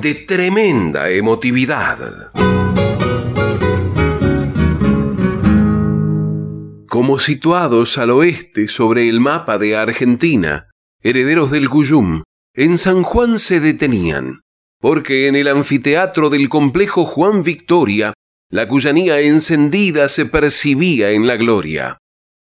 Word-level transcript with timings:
de 0.00 0.14
tremenda 0.14 1.10
emotividad. 1.10 1.98
Como 6.88 7.18
situados 7.18 7.98
al 7.98 8.10
oeste 8.10 8.68
sobre 8.68 9.08
el 9.08 9.20
mapa 9.20 9.58
de 9.58 9.76
Argentina, 9.76 10.68
herederos 11.02 11.50
del 11.50 11.68
Cuyum, 11.68 12.22
en 12.54 12.78
San 12.78 13.02
Juan 13.02 13.40
se 13.40 13.58
detenían, 13.58 14.40
porque 14.80 15.26
en 15.26 15.34
el 15.34 15.48
anfiteatro 15.48 16.30
del 16.30 16.48
complejo 16.48 17.04
Juan 17.04 17.42
Victoria, 17.42 18.14
la 18.50 18.68
cuyanía 18.68 19.20
encendida 19.20 20.08
se 20.08 20.26
percibía 20.26 21.10
en 21.10 21.26
la 21.26 21.36
gloria. 21.36 21.98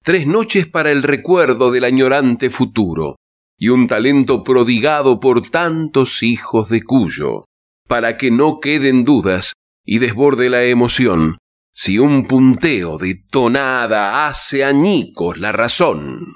Tres 0.03 0.27
noches 0.27 0.67
para 0.67 0.91
el 0.91 1.01
recuerdo 1.01 1.71
del 1.71 1.83
añorante 1.83 2.49
futuro, 2.49 3.15
y 3.59 3.67
un 3.67 3.87
talento 3.87 4.43
prodigado 4.43 5.19
por 5.19 5.49
tantos 5.49 6.23
hijos 6.23 6.69
de 6.69 6.81
Cuyo, 6.81 7.45
para 7.89 8.17
que 8.17 8.29
no 8.29 8.59
queden 8.59 9.03
dudas 9.03 9.53
y 9.83 9.97
desborde 9.97 10.51
la 10.51 10.63
emoción, 10.63 11.39
si 11.73 11.97
un 11.97 12.27
punteo 12.27 12.99
de 12.99 13.15
tonada 13.15 14.27
hace 14.27 14.63
añicos 14.63 15.39
la 15.39 15.51
razón. 15.51 16.35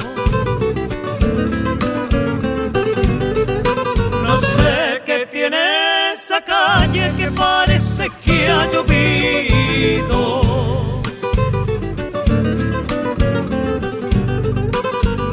Tiene 5.31 6.11
esa 6.13 6.41
calle 6.41 7.11
que 7.17 7.31
parece 7.31 8.09
que 8.23 8.49
ha 8.49 8.69
llovido. 8.71 10.21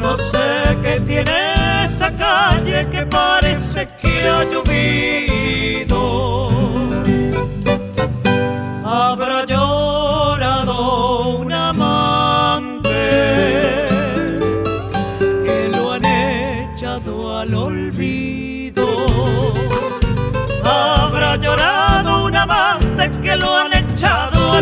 No 0.01 0.17
sé 0.17 0.77
qué 0.81 1.01
tiene 1.01 1.83
esa 1.83 2.09
calle 2.15 2.87
que 2.89 3.05
parece 3.05 3.87
que 4.01 4.23
ha 4.27 4.43
llovido. 4.45 5.88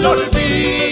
Olvido. 0.09 0.86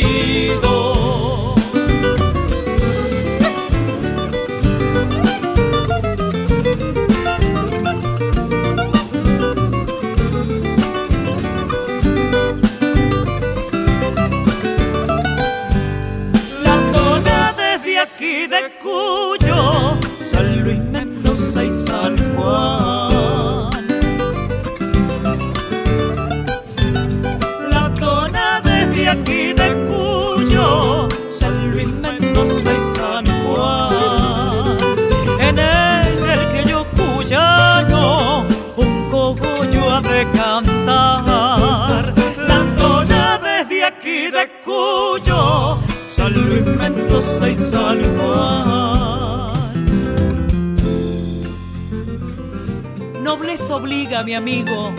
Obliga, 53.69 54.23
mi 54.23 54.35
amigo, 54.35 54.93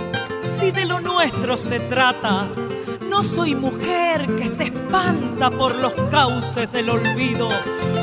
si 0.48 0.70
de 0.70 0.84
lo 0.84 1.00
nuestro 1.00 1.56
se 1.56 1.80
trata 1.80 2.48
no 3.16 3.24
soy 3.24 3.54
mujer 3.54 4.26
que 4.36 4.46
se 4.46 4.64
espanta 4.64 5.50
por 5.50 5.74
los 5.76 5.94
cauces 6.10 6.70
del 6.70 6.90
olvido. 6.90 7.48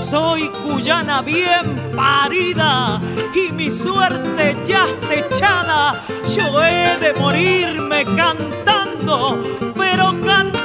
Soy 0.09 0.49
cuyana 0.63 1.21
bien 1.21 1.91
parida 1.95 2.99
y 3.35 3.51
mi 3.51 3.69
suerte 3.69 4.57
ya 4.65 4.87
está 4.87 5.13
echada. 5.13 6.01
Yo 6.35 6.63
he 6.63 6.97
de 6.97 7.13
morirme 7.19 8.05
cantando, 8.05 9.39
pero 9.75 10.15
cantando. 10.25 10.63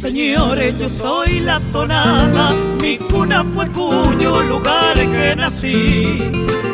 Señores, 0.00 0.78
yo 0.78 0.88
soy 0.88 1.40
la 1.40 1.60
tonada. 1.72 2.54
Mi 2.80 2.96
cuna 2.96 3.44
fue 3.54 3.68
cuyo 3.68 4.40
lugar 4.44 4.94
que 4.94 5.36
nací 5.36 6.18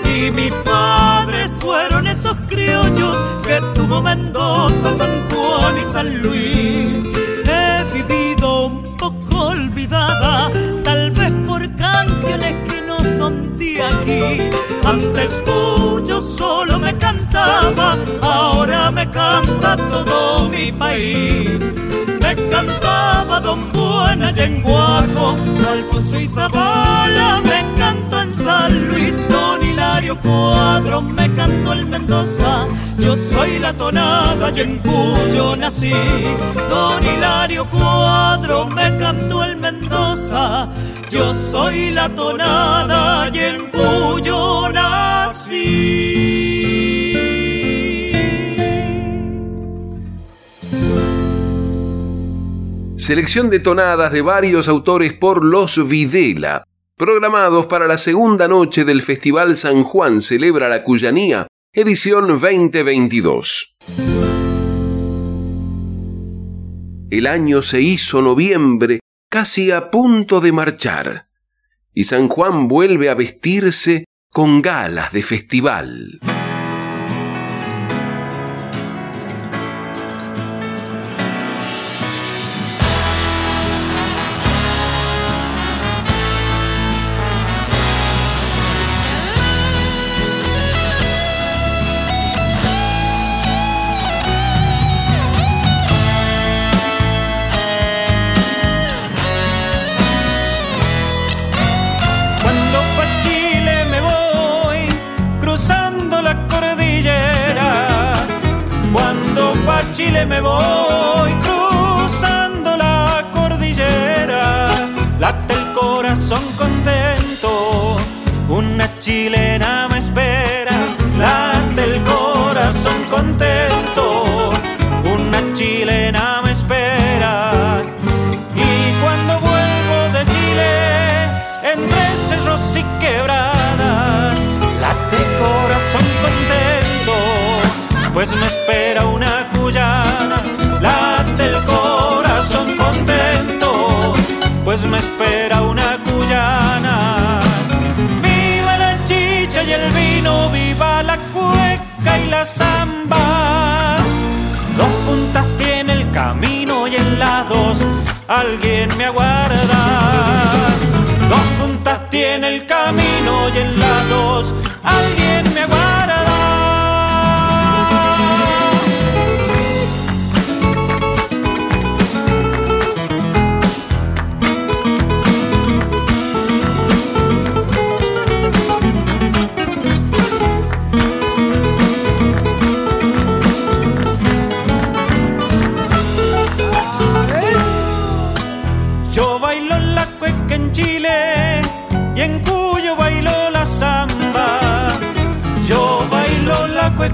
y 0.05 0.31
mis 0.31 0.53
padres 0.65 1.51
fueron 1.59 2.07
esos 2.07 2.37
criollos 2.49 3.17
que 3.45 3.61
tuvo 3.75 4.01
Mendoza, 4.01 4.97
San 4.97 5.29
Juan 5.29 5.75
y 5.77 5.85
San 5.93 6.23
Luis. 6.23 7.05
He 7.45 7.85
vivido 7.93 8.67
un 8.67 8.97
poco 8.97 9.49
olvidada, 9.49 10.49
tal 10.85 11.11
vez 11.11 11.33
por 11.49 11.75
canciones 11.75 12.71
que 12.71 12.81
no 12.83 12.99
son 13.19 13.59
de 13.59 13.83
aquí. 13.83 14.51
Antes 14.85 15.43
cuyo 15.45 16.21
solo 16.21 16.79
me 16.79 16.95
cantaba, 16.95 17.97
ahora 18.23 18.93
me 18.93 19.11
canta 19.11 19.77
todo 19.77 20.49
mi 20.49 20.71
país. 20.71 21.61
Me 22.27 22.35
cantaba 22.51 23.39
Don 23.39 23.71
Buena 23.73 24.33
y 24.37 24.41
en 24.41 24.61
Guaco, 24.61 25.37
Alfonso 25.71 26.19
y 26.19 26.29
me 26.29 27.75
cantó 27.79 28.21
en 28.21 28.35
San 28.35 28.89
Luis, 28.89 29.15
Don 29.29 29.63
Hilario 29.63 30.21
Cuadro, 30.21 31.03
me 31.03 31.33
cantó 31.35 31.73
el 31.73 31.87
Mendoza, 31.87 32.67
yo 32.99 33.15
soy 33.15 33.61
la 33.61 33.73
tonada 33.75 34.51
y 34.57 34.61
en 34.61 34.79
Cuyo 34.79 35.55
nací. 35.55 35.93
Don 36.69 37.01
Hilario 37.07 37.65
Cuadro, 37.67 38.67
me 38.67 38.99
cantó 38.99 39.45
el 39.45 39.57
Mendoza, 39.57 40.69
yo 41.09 41.33
soy 41.33 41.93
la 41.93 42.09
tonada 42.09 43.31
y 43.33 43.39
en 43.39 43.71
Cuyo 43.71 44.69
nací. 44.73 46.46
Selección 53.07 53.51
de 53.51 53.61
tonadas 53.61 54.11
de 54.11 54.21
varios 54.21 54.67
autores 54.67 55.13
por 55.13 55.45
Los 55.45 55.89
Videla, 55.89 56.65
programados 56.97 57.67
para 57.67 57.87
la 57.87 57.99
segunda 57.99 58.49
noche 58.49 58.85
del 58.85 59.01
Festival 59.01 59.55
San 59.55 59.85
Juan 59.85 60.21
Celebra 60.21 60.69
la 60.69 60.83
Cuyanía, 60.83 61.47
edición 61.73 62.27
2022. 62.27 63.77
El 67.09 67.29
año 67.29 67.63
se 67.63 67.81
hizo 67.81 68.23
noviembre, 68.23 68.99
casi 69.31 69.71
a 69.71 69.93
punto 69.93 70.41
de 70.41 70.51
marchar, 70.51 71.27
y 71.95 72.03
San 72.03 72.27
Juan 72.27 72.67
vuelve 72.67 73.09
a 73.09 73.15
vestirse 73.15 74.07
con 74.33 74.63
galas 74.63 75.13
de 75.13 75.23
festival. 75.23 76.19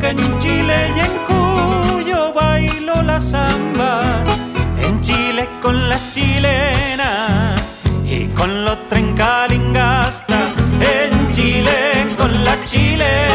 En 0.00 0.38
Chile 0.38 0.74
y 0.96 1.00
en 1.00 1.14
Cuyo 1.26 2.32
bailo 2.32 3.02
la 3.02 3.20
samba. 3.20 4.24
En 4.80 5.00
Chile 5.00 5.48
con 5.60 5.88
la 5.88 5.98
chilena 6.12 7.54
y 8.04 8.26
con 8.28 8.64
los 8.64 8.88
trencalingasta. 8.88 10.38
En 10.80 11.32
Chile 11.32 12.06
con 12.16 12.44
la 12.44 12.56
chilena 12.64 13.31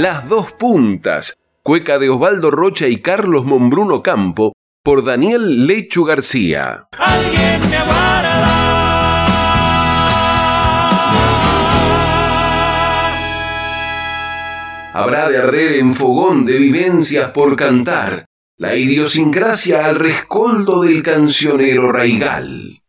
Las 0.00 0.30
dos 0.30 0.52
puntas 0.52 1.34
cueca 1.62 1.98
de 1.98 2.08
Osvaldo 2.08 2.50
Rocha 2.50 2.88
y 2.88 3.02
Carlos 3.02 3.44
Mombruno 3.44 4.02
Campo, 4.02 4.54
por 4.82 5.04
Daniel 5.04 5.66
Lechu 5.66 6.04
García. 6.04 6.88
Alguien 6.96 7.60
me 7.68 7.76
Habrá 14.94 15.28
de 15.28 15.36
arder 15.36 15.74
en 15.74 15.92
fogón 15.92 16.46
de 16.46 16.56
vivencias 16.56 17.32
por 17.32 17.54
cantar 17.56 18.24
la 18.56 18.76
idiosincrasia 18.76 19.84
al 19.84 19.96
rescoldo 19.96 20.80
del 20.80 21.02
cancionero 21.02 21.92
raigal. 21.92 22.80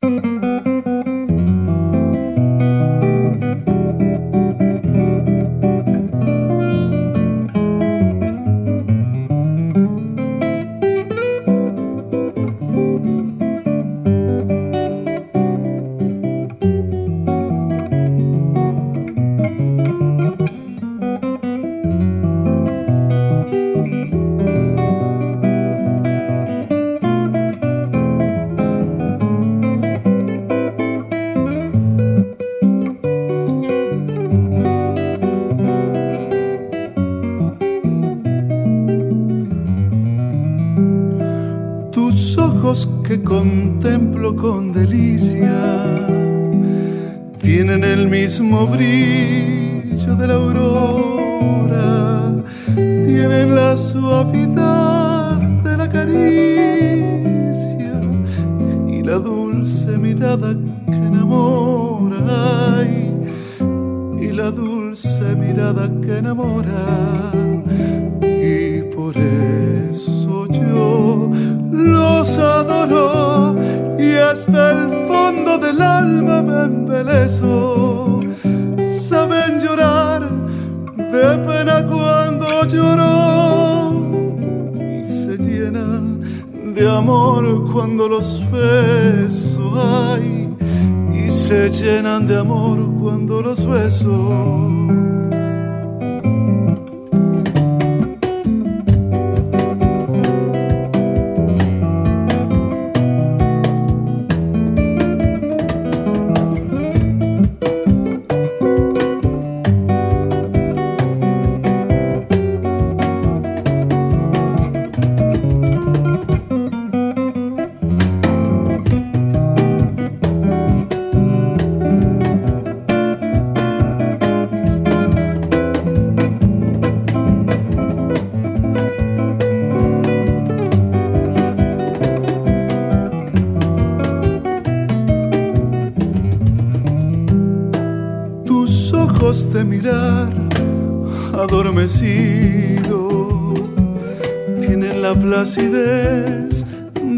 Acidez 145.41 146.65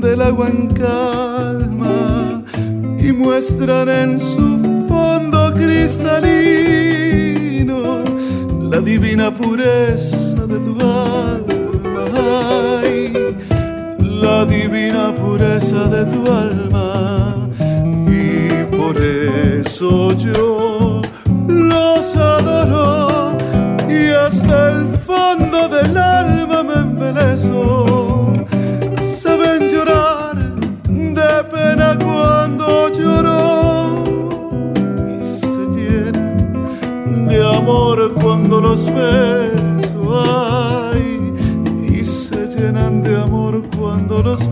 del 0.01 0.21
agua 0.21 0.47
en 0.47 0.67
calma 0.67 2.41
y 2.97 3.11
muestran 3.11 3.89
en 3.89 4.19
su 4.19 4.59
fondo 4.87 5.53
cristalino 5.53 6.21
la 8.71 8.79
divina 8.79 9.33
pureza 9.33 10.47
de 10.47 10.57
tu 10.65 10.71
alma. 10.79 12.05
la 14.25 14.45
divina 14.45 15.13
pureza 15.13 15.87
de 15.95 16.05
tu 16.05 16.31
alma 16.31 17.49
y 18.07 18.63
por 18.77 18.95
eso 18.97 20.13
yo 20.13 20.52
cuando 43.77 44.21
los 44.21 44.47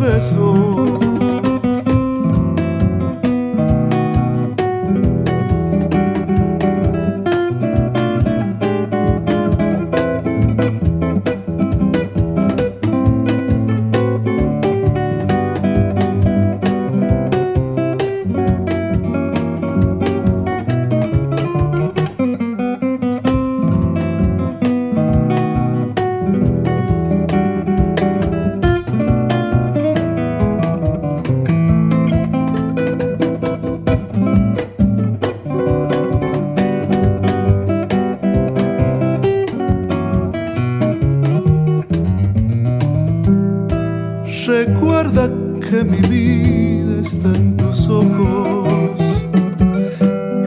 que 45.71 45.83
mi 45.85 46.01
vida 46.01 46.99
está 47.01 47.29
en 47.29 47.55
tus 47.55 47.87
ojos. 47.87 48.99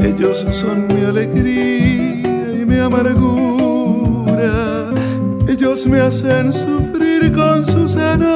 Ellos 0.02 0.46
son 0.50 0.86
mi 0.88 1.02
alegría 1.02 2.60
y 2.60 2.66
mi 2.66 2.78
amargura. 2.78 4.52
Ellos 5.48 5.86
me 5.86 6.00
hacen 6.00 6.52
sufrir 6.52 7.32
con 7.32 7.64
sus 7.64 7.96
enojos 7.96 8.34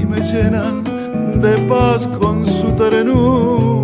y 0.00 0.06
me 0.06 0.20
llenan 0.20 0.84
de 1.40 1.58
paz 1.68 2.06
con 2.06 2.46
su 2.46 2.70
ternura. 2.72 3.82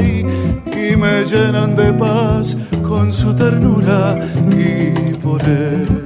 Y 0.00 0.96
me 0.96 1.24
llenan 1.26 1.76
de 1.76 1.92
paz 1.92 2.56
con 2.88 3.12
su 3.12 3.34
ternura 3.34 4.18
y 4.50 5.12
por 5.16 5.42
él. 5.42 6.05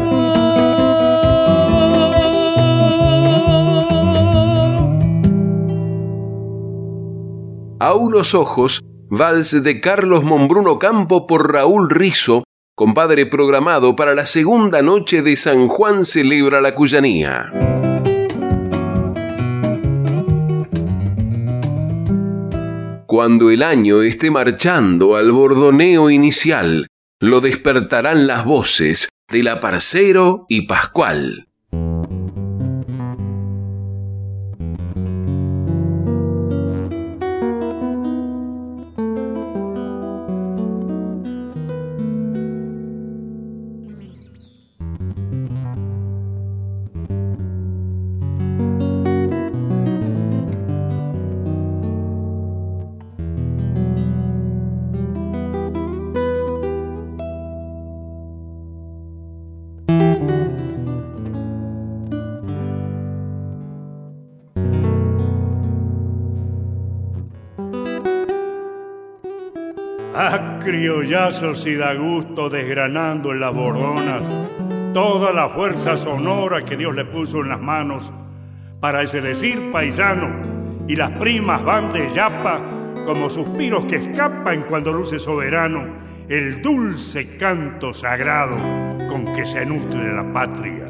ojos, 8.35 8.81
vals 9.09 9.63
de 9.63 9.81
Carlos 9.81 10.23
Mombruno 10.23 10.77
Campo 10.77 11.25
por 11.25 11.51
Raúl 11.51 11.89
Rizo, 11.89 12.43
compadre 12.75 13.25
programado 13.25 13.95
para 13.95 14.13
la 14.13 14.25
segunda 14.25 14.83
noche 14.83 15.23
de 15.23 15.35
San 15.35 15.67
Juan 15.67 16.05
celebra 16.05 16.61
la 16.61 16.75
Cuyanía. 16.75 17.51
Cuando 23.07 23.49
el 23.49 23.63
año 23.63 24.03
esté 24.03 24.29
marchando 24.29 25.15
al 25.15 25.31
bordoneo 25.31 26.09
inicial, 26.09 26.87
lo 27.19 27.41
despertarán 27.41 28.27
las 28.27 28.45
voces 28.45 29.09
de 29.29 29.43
la 29.43 29.59
Parcero 29.59 30.45
y 30.47 30.67
Pascual. 30.67 31.47
Y 70.73 71.75
da 71.75 71.93
gusto 71.95 72.49
desgranando 72.49 73.33
en 73.33 73.41
las 73.41 73.53
bordonas 73.53 74.25
toda 74.93 75.33
la 75.33 75.49
fuerza 75.49 75.97
sonora 75.97 76.63
que 76.63 76.77
Dios 76.77 76.95
le 76.95 77.03
puso 77.03 77.41
en 77.41 77.49
las 77.49 77.59
manos 77.59 78.13
para 78.79 79.01
ese 79.01 79.19
decir 79.19 79.69
paisano 79.69 80.29
y 80.87 80.95
las 80.95 81.11
primas 81.11 81.61
van 81.65 81.91
de 81.91 82.07
yapa 82.07 82.61
como 83.05 83.29
suspiros 83.29 83.85
que 83.85 83.97
escapan 83.97 84.63
cuando 84.69 84.93
luce 84.93 85.19
soberano 85.19 85.83
el 86.29 86.61
dulce 86.61 87.35
canto 87.35 87.93
sagrado 87.93 88.55
con 89.09 89.25
que 89.35 89.45
se 89.45 89.65
nutre 89.65 90.15
la 90.15 90.31
patria. 90.31 90.87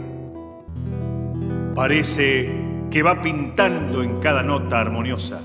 Parece 1.73 2.51
que 2.91 3.01
va 3.01 3.19
pintando 3.19 4.03
en 4.03 4.19
cada 4.19 4.43
nota 4.43 4.79
armoniosa. 4.79 5.41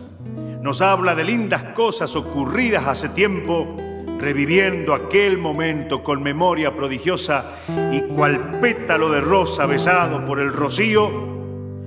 Nos 0.61 0.83
habla 0.83 1.15
de 1.15 1.25
lindas 1.25 1.63
cosas 1.75 2.15
ocurridas 2.17 2.87
hace 2.87 3.09
tiempo, 3.09 3.77
reviviendo 4.19 4.95
aquel 4.95 5.39
momento 5.39 6.03
con 6.03 6.23
memoria 6.23 6.75
prodigiosa 6.75 7.57
y 7.93 8.01
cual 8.01 8.59
pétalo 8.61 9.11
de 9.11 9.21
rosa 9.21 9.67
besado 9.67 10.25
por 10.25 10.41
el 10.41 10.53
rocío, 10.53 11.11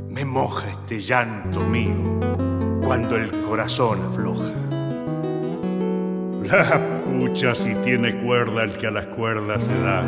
me 0.10 0.26
moja 0.26 0.70
este 0.70 1.00
llanto 1.00 1.62
mío 1.62 2.20
cuando 2.82 3.16
el 3.16 3.32
corazón 3.42 4.02
afloja. 4.08 4.52
La 6.52 6.80
pucha 7.04 7.54
si 7.54 7.76
tiene 7.76 8.16
cuerda 8.22 8.64
el 8.64 8.74
que 8.74 8.88
a 8.88 8.92
las 8.92 9.06
cuerdas 9.06 9.66
se 9.66 9.80
da. 9.82 10.04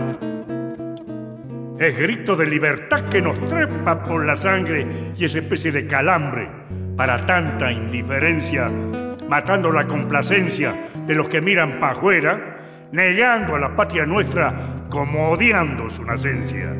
Es 1.77 1.97
grito 1.97 2.35
de 2.35 2.45
libertad 2.45 3.09
que 3.09 3.21
nos 3.21 3.39
trepa 3.45 4.03
por 4.03 4.25
la 4.25 4.35
sangre 4.35 4.85
y 5.17 5.25
esa 5.25 5.39
especie 5.39 5.71
de 5.71 5.87
calambre 5.87 6.47
para 6.95 7.25
tanta 7.25 7.71
indiferencia, 7.71 8.71
matando 9.27 9.71
la 9.71 9.87
complacencia 9.87 10.90
de 11.05 11.15
los 11.15 11.27
que 11.27 11.41
miran 11.41 11.79
para 11.79 11.93
afuera, 11.93 12.58
negando 12.91 13.55
a 13.55 13.60
la 13.60 13.75
patria 13.75 14.05
nuestra 14.05 14.86
como 14.89 15.29
odiando 15.29 15.89
su 15.89 16.03
nacencia. 16.03 16.75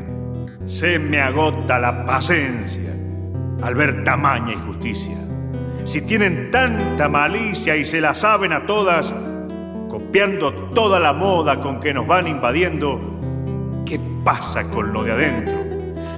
Se 0.66 0.98
me 0.98 1.20
agota 1.20 1.78
la 1.78 2.04
paciencia 2.04 2.92
al 3.62 3.74
ver 3.74 4.04
tamaña 4.04 4.52
injusticia. 4.52 5.16
Si 5.84 6.02
tienen 6.02 6.50
tanta 6.50 7.08
malicia 7.08 7.76
y 7.76 7.84
se 7.84 8.00
la 8.00 8.14
saben 8.14 8.52
a 8.52 8.66
todas, 8.66 9.12
copiando 9.88 10.52
toda 10.70 11.00
la 11.00 11.12
moda 11.12 11.60
con 11.60 11.80
que 11.80 11.92
nos 11.92 12.06
van 12.06 12.28
invadiendo, 12.28 13.18
¿qué 13.84 13.98
pasa 14.24 14.64
con 14.64 14.92
lo 14.92 15.02
de 15.02 15.12
adentro? 15.12 15.54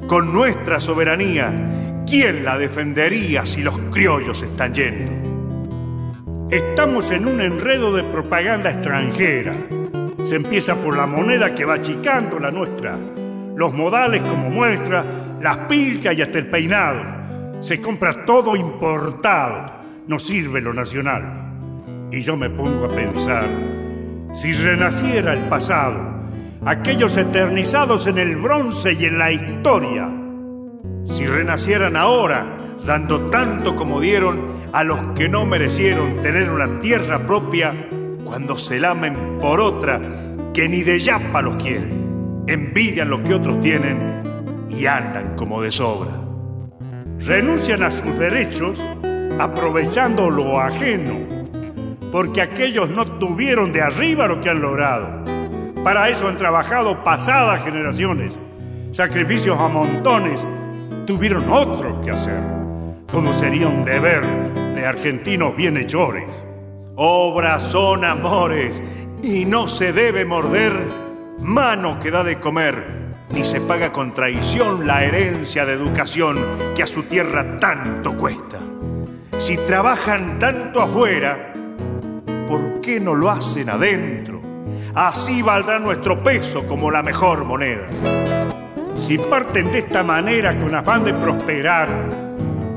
Con 0.07 0.33
nuestra 0.33 0.81
soberanía, 0.81 2.03
¿quién 2.07 2.45
la 2.45 2.59
defendería 2.59 3.47
si 3.47 3.63
los 3.63 3.79
criollos 3.91 4.43
están 4.43 4.75
yendo? 4.75 5.24
Estamos 6.55 7.11
en 7.11 7.27
un 7.27 7.41
enredo 7.41 7.93
de 7.93 8.05
propaganda 8.05 8.71
extranjera. 8.71 9.53
Se 10.23 10.37
empieza 10.37 10.77
por 10.77 10.97
la 10.97 11.05
moneda 11.05 11.53
que 11.53 11.65
va 11.65 11.75
achicando 11.75 12.39
la 12.39 12.53
nuestra, 12.53 12.97
los 13.57 13.75
modales 13.75 14.23
como 14.23 14.51
muestra, 14.51 15.05
las 15.43 15.59
pilchas 15.67 16.17
y 16.17 16.23
hasta 16.23 16.39
el 16.39 16.47
peinado. 16.47 17.03
Se 17.59 17.81
compra 17.81 18.25
todo 18.25 18.55
importado, 18.55 19.67
no 20.07 20.17
sirve 20.17 20.61
lo 20.61 20.73
nacional. 20.73 22.07
Y 22.13 22.21
yo 22.21 22.37
me 22.37 22.49
pongo 22.49 22.85
a 22.85 22.89
pensar, 22.89 23.47
si 24.33 24.53
renaciera 24.53 25.33
el 25.33 25.49
pasado, 25.49 26.29
aquellos 26.65 27.17
eternizados 27.17 28.07
en 28.07 28.19
el 28.19 28.37
bronce 28.37 28.93
y 28.93 29.07
en 29.07 29.19
la 29.19 29.33
historia, 29.33 30.09
si 31.05 31.27
renacieran 31.27 31.97
ahora, 31.97 32.57
dando 32.87 33.23
tanto 33.23 33.75
como 33.75 34.01
dieron 34.01 34.54
a 34.75 34.83
los 34.83 35.01
que 35.13 35.29
no 35.29 35.47
merecieron 35.47 36.17
tener 36.17 36.51
una 36.51 36.81
tierra 36.81 37.25
propia, 37.25 37.73
cuando 38.25 38.59
se 38.59 38.81
lamen 38.81 39.39
por 39.39 39.61
otra 39.61 40.01
que 40.53 40.69
ni 40.69 40.83
de 40.83 40.99
yapa 40.99 41.41
los 41.43 41.63
quieren, 41.63 42.45
envidian 42.49 43.09
lo 43.09 43.23
que 43.23 43.35
otros 43.35 43.61
tienen 43.61 44.01
y 44.69 44.87
andan 44.87 45.37
como 45.37 45.63
de 45.63 45.71
sobra. 45.71 46.11
Renuncian 47.21 47.85
a 47.85 47.93
sus 47.93 48.19
derechos 48.19 48.85
aprovechando 49.39 50.29
lo 50.29 50.59
ajeno 50.59 51.21
porque 52.11 52.43
aquellos 52.43 52.91
no 52.91 53.05
tuvieron 53.05 53.73
de 53.73 53.81
arriba 53.81 54.27
lo 54.27 54.41
que 54.41 54.51
han 54.51 54.61
logrado. 54.61 55.23
Para 55.85 56.09
eso 56.09 56.27
han 56.27 56.37
trabajado 56.37 57.05
pasadas 57.05 57.63
generaciones. 57.63 58.37
Sacrificios 58.91 59.57
a 59.57 59.69
montones 59.69 60.45
tuvieron 61.07 61.49
otros 61.49 62.01
que 62.01 62.11
hacer, 62.11 62.41
como 63.13 63.33
sería 63.33 63.69
un 63.69 63.85
deber 63.85 64.64
de 64.85 64.89
argentinos 64.89 65.57
bienhechores. 65.57 66.27
Obras 66.97 67.63
son 67.63 68.05
amores 68.05 68.83
y 69.23 69.47
no 69.47 69.67
se 69.67 69.95
debe 69.95 70.27
morder 70.27 70.75
mano 71.39 71.99
que 71.99 72.11
da 72.11 72.23
de 72.23 72.39
comer, 72.39 72.85
ni 73.31 73.45
se 73.45 73.63
paga 73.63 73.93
con 73.93 74.13
traición 74.13 74.87
la 74.87 75.03
herencia 75.03 75.65
de 75.65 75.73
educación 75.73 76.37
que 76.77 76.83
a 76.83 76.87
su 76.87 77.05
tierra 77.05 77.59
tanto 77.59 78.15
cuesta. 78.15 78.59
Si 79.39 79.57
trabajan 79.57 80.39
tanto 80.39 80.83
afuera, 80.83 81.55
¿por 82.47 82.83
qué 82.83 83.01
no 83.01 83.15
lo 83.15 83.31
hacen 83.31 83.71
adentro? 83.71 84.43
Así 84.95 85.41
valdrá 85.41 85.79
nuestro 85.79 86.23
peso 86.23 86.67
como 86.67 86.91
la 86.91 87.03
mejor 87.03 87.47
moneda. 87.47 87.87
Si 88.97 89.17
parten 89.17 89.73
de 89.73 89.79
esta 89.79 90.03
manera 90.03 90.59
con 90.59 90.75
afán 90.75 91.05
de 91.05 91.15
prosperar 91.15 92.24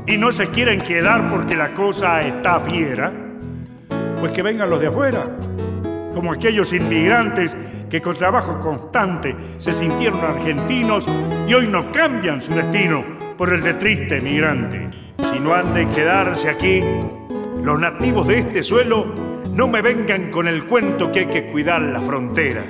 y 0.08 0.16
no 0.16 0.32
se 0.32 0.48
quieren 0.48 0.80
quedar 0.80 1.28
porque 1.30 1.54
la 1.54 1.74
cosa 1.74 2.22
está 2.22 2.58
fiera, 2.60 3.12
pues 4.18 4.32
que 4.32 4.42
vengan 4.42 4.70
los 4.70 4.80
de 4.80 4.86
afuera, 4.86 5.36
como 6.14 6.32
aquellos 6.32 6.72
inmigrantes 6.72 7.54
que 7.90 8.00
con 8.00 8.16
trabajo 8.16 8.58
constante 8.58 9.36
se 9.58 9.72
sintieron 9.72 10.20
argentinos 10.20 11.06
y 11.46 11.52
hoy 11.52 11.68
no 11.68 11.92
cambian 11.92 12.40
su 12.40 12.54
destino 12.54 13.04
por 13.36 13.52
el 13.52 13.62
de 13.62 13.74
triste 13.74 14.20
migrante. 14.20 14.88
Si 15.30 15.38
no 15.38 15.54
han 15.54 15.74
de 15.74 15.86
quedarse 15.88 16.48
aquí, 16.48 16.82
los 17.62 17.78
nativos 17.78 18.26
de 18.26 18.38
este 18.38 18.62
suelo 18.62 19.12
no 19.52 19.68
me 19.68 19.82
vengan 19.82 20.30
con 20.30 20.48
el 20.48 20.64
cuento 20.64 21.12
que 21.12 21.20
hay 21.20 21.26
que 21.26 21.50
cuidar 21.50 21.82
la 21.82 22.00
frontera. 22.00 22.64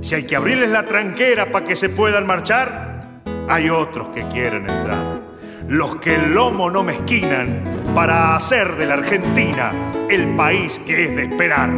Si 0.00 0.14
hay 0.14 0.24
que 0.24 0.36
abrirles 0.36 0.70
la 0.70 0.84
tranquera 0.84 1.52
para 1.52 1.66
que 1.66 1.76
se 1.76 1.90
puedan 1.90 2.26
marchar, 2.26 3.20
hay 3.48 3.68
otros 3.68 4.08
que 4.08 4.26
quieren 4.28 4.68
entrar. 4.68 5.31
Los 5.72 5.96
que 5.96 6.16
el 6.16 6.34
lomo 6.34 6.70
no 6.70 6.82
mezquinan 6.82 7.64
para 7.94 8.36
hacer 8.36 8.76
de 8.76 8.84
la 8.84 8.92
Argentina 8.92 9.72
el 10.10 10.36
país 10.36 10.78
que 10.84 11.04
es 11.04 11.16
de 11.16 11.22
esperar. 11.22 11.70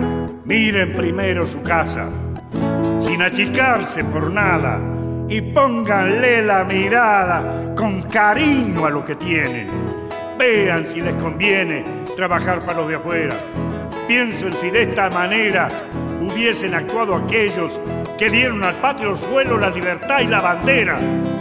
Miren 0.45 0.93
primero 0.95 1.47
su 1.47 1.63
casa, 1.63 2.09
sin 2.99 3.23
achicarse 3.23 4.03
por 4.03 4.33
nada, 4.33 4.81
y 5.29 5.41
pónganle 5.41 6.45
la 6.45 6.65
mirada 6.65 7.73
con 7.77 8.03
cariño 8.03 8.85
a 8.85 8.91
lo 8.91 9.05
que 9.05 9.15
tienen. 9.15 9.69
Vean 10.37 10.85
si 10.85 11.01
les 11.01 11.15
conviene 11.15 11.85
trabajar 12.17 12.67
para 12.67 12.79
los 12.81 12.89
de 12.89 12.97
afuera 12.97 13.37
Pienso 14.07 14.49
en 14.49 14.53
si 14.53 14.69
de 14.69 14.83
esta 14.83 15.09
manera 15.09 15.67
hubiesen 16.25 16.75
actuado 16.75 17.15
aquellos 17.15 17.81
que 18.19 18.31
dieron 18.31 18.63
al 18.65 18.77
patrio 18.77 19.17
suelo 19.17 19.59
la 19.59 19.71
libertad 19.71 20.21
y 20.21 20.27
la 20.27 20.41
bandera. 20.41 20.99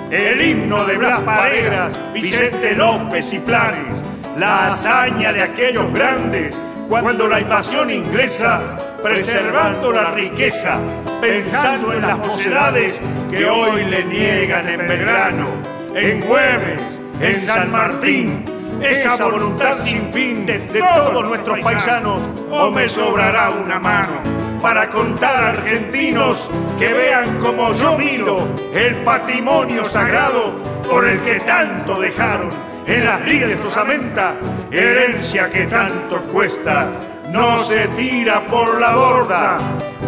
El 0.09 0.41
himno 0.41 0.85
de 0.85 0.97
Blas 0.97 1.21
Pareras, 1.21 1.93
Vicente 2.13 2.75
López 2.75 3.33
y 3.33 3.39
Planes, 3.39 4.03
la 4.37 4.67
hazaña 4.67 5.31
de 5.33 5.41
aquellos 5.41 5.91
grandes 5.93 6.59
cuando 6.89 7.27
la 7.27 7.39
invasión 7.39 7.89
inglesa, 7.89 8.77
preservando 9.01 9.91
la 9.91 10.11
riqueza, 10.11 10.77
pensando 11.21 11.93
en 11.93 12.01
las 12.01 12.17
mocedades 12.17 13.01
que 13.31 13.45
hoy 13.45 13.85
le 13.85 14.03
niegan 14.05 14.67
en 14.67 14.87
Belgrano, 14.87 15.47
en 15.95 16.21
Güemes, 16.21 16.81
en 17.19 17.41
San 17.41 17.71
Martín, 17.71 18.45
esa 18.81 19.15
voluntad 19.25 19.73
sin 19.73 20.11
fin 20.11 20.45
de, 20.45 20.59
todos 20.59 21.23
nuestros 21.23 21.59
paisanos, 21.59 22.27
o 22.51 22.69
me 22.69 22.87
sobrará 22.89 23.49
una 23.49 23.79
mano 23.79 24.42
para 24.63 24.89
contar 24.89 25.43
a 25.43 25.49
argentinos 25.49 26.49
que 26.79 26.93
vean 26.93 27.37
como 27.37 27.73
yo 27.73 27.97
miro 27.97 28.47
el 28.73 28.95
patrimonio 29.03 29.83
sagrado 29.83 30.53
por 30.89 31.05
el 31.05 31.19
que 31.19 31.41
tanto 31.41 31.99
dejaron 31.99 32.49
en 32.87 33.03
las 33.03 33.27
líneas 33.27 33.49
de 33.49 33.61
su 33.61 33.69
samenta, 33.69 34.37
herencia 34.71 35.49
que 35.49 35.65
tanto 35.65 36.21
cuesta, 36.31 36.91
no 37.29 37.61
se 37.65 37.89
tira 37.89 38.47
por 38.47 38.79
la 38.79 38.95
borda. 38.95 39.57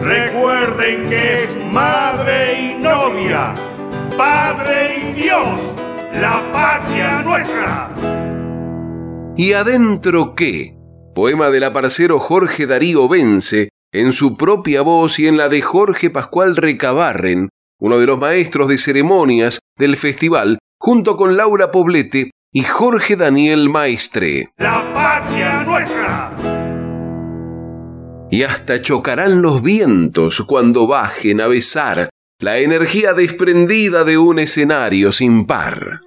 Recuerden 0.01 1.09
que 1.09 1.43
es 1.43 1.57
madre 1.65 2.61
y 2.61 2.73
novia, 2.75 3.53
padre 4.17 4.99
y 4.99 5.11
Dios, 5.21 5.47
la 6.13 6.41
patria 6.53 7.21
nuestra. 7.23 7.89
¿Y 9.35 9.51
adentro 9.51 10.33
qué? 10.33 10.77
Poema 11.13 11.49
del 11.49 11.65
aparcero 11.65 12.19
Jorge 12.19 12.67
Darío 12.67 13.09
Vence, 13.09 13.69
en 14.01 14.11
su 14.11 14.35
propia 14.35 14.81
voz 14.81 15.19
y 15.19 15.27
en 15.27 15.37
la 15.37 15.47
de 15.47 15.61
Jorge 15.61 16.09
Pascual 16.09 16.57
Recabarren, 16.57 17.49
uno 17.79 17.97
de 17.97 18.05
los 18.05 18.19
maestros 18.19 18.67
de 18.67 18.77
ceremonias 18.77 19.59
del 19.77 19.95
festival, 19.95 20.59
junto 20.77 21.15
con 21.15 21.37
Laura 21.37 21.71
Poblete 21.71 22.31
y 22.51 22.63
Jorge 22.63 23.15
Daniel 23.15 23.69
Maestre. 23.69 24.49
¡La 24.57 24.83
patria 24.93 25.63
nuestra! 25.63 26.31
Y 28.29 28.43
hasta 28.43 28.81
chocarán 28.81 29.41
los 29.41 29.63
vientos 29.63 30.43
cuando 30.45 30.87
bajen 30.87 31.39
a 31.39 31.47
besar 31.47 32.09
la 32.39 32.57
energía 32.57 33.13
desprendida 33.13 34.03
de 34.03 34.17
un 34.17 34.39
escenario 34.39 35.13
sin 35.13 35.45
par. 35.45 36.01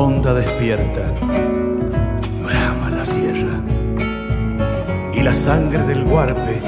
Sonda 0.00 0.32
despierta, 0.32 1.12
brama 2.42 2.88
la 2.88 3.04
sierra 3.04 3.60
y 5.12 5.20
la 5.22 5.34
sangre 5.34 5.82
del 5.88 6.04
guarpe 6.04 6.58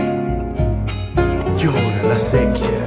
llora 1.57 2.03
la 2.11 2.19
sequía. 2.19 2.82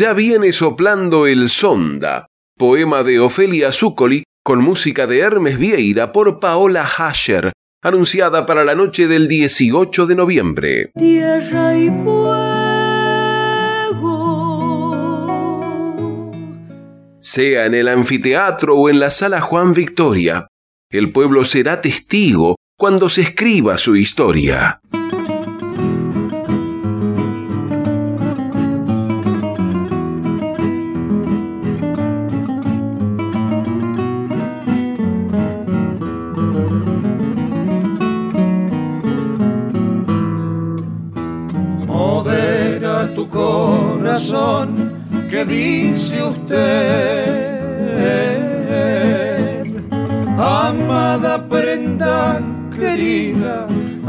Ya 0.00 0.14
viene 0.14 0.54
soplando 0.54 1.26
el 1.26 1.50
sonda, 1.50 2.24
poema 2.56 3.02
de 3.02 3.20
Ofelia 3.20 3.70
Zúcoli 3.70 4.22
con 4.42 4.62
música 4.62 5.06
de 5.06 5.18
Hermes 5.18 5.58
Vieira 5.58 6.10
por 6.10 6.40
Paola 6.40 6.86
Hasher, 6.86 7.52
anunciada 7.82 8.46
para 8.46 8.64
la 8.64 8.74
noche 8.74 9.08
del 9.08 9.28
18 9.28 10.06
de 10.06 10.14
noviembre. 10.14 10.90
Tierra 10.96 11.76
y 11.76 11.90
fuego. 11.90 12.70
Sea 17.18 17.66
en 17.66 17.74
el 17.74 17.86
anfiteatro 17.86 18.76
o 18.76 18.88
en 18.88 19.00
la 19.00 19.10
sala 19.10 19.42
Juan 19.42 19.74
Victoria, 19.74 20.46
el 20.90 21.12
pueblo 21.12 21.44
será 21.44 21.82
testigo 21.82 22.56
cuando 22.74 23.10
se 23.10 23.20
escriba 23.20 23.76
su 23.76 23.94
historia. 23.96 24.80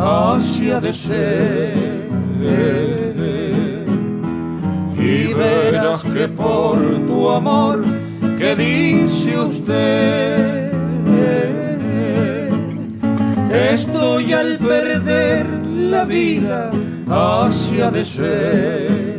Hacia 0.01 0.79
de 0.79 0.93
ser. 0.93 2.01
Y 4.97 5.33
verás 5.33 6.03
que 6.03 6.27
por 6.27 6.79
tu 7.07 7.29
amor, 7.29 7.83
que 8.37 8.55
dice 8.55 9.39
usted, 9.39 10.71
estoy 13.73 14.33
al 14.33 14.57
perder 14.57 15.47
la 15.65 16.05
vida, 16.05 16.71
hacia 17.07 17.91
de 17.91 18.05
ser 18.05 19.11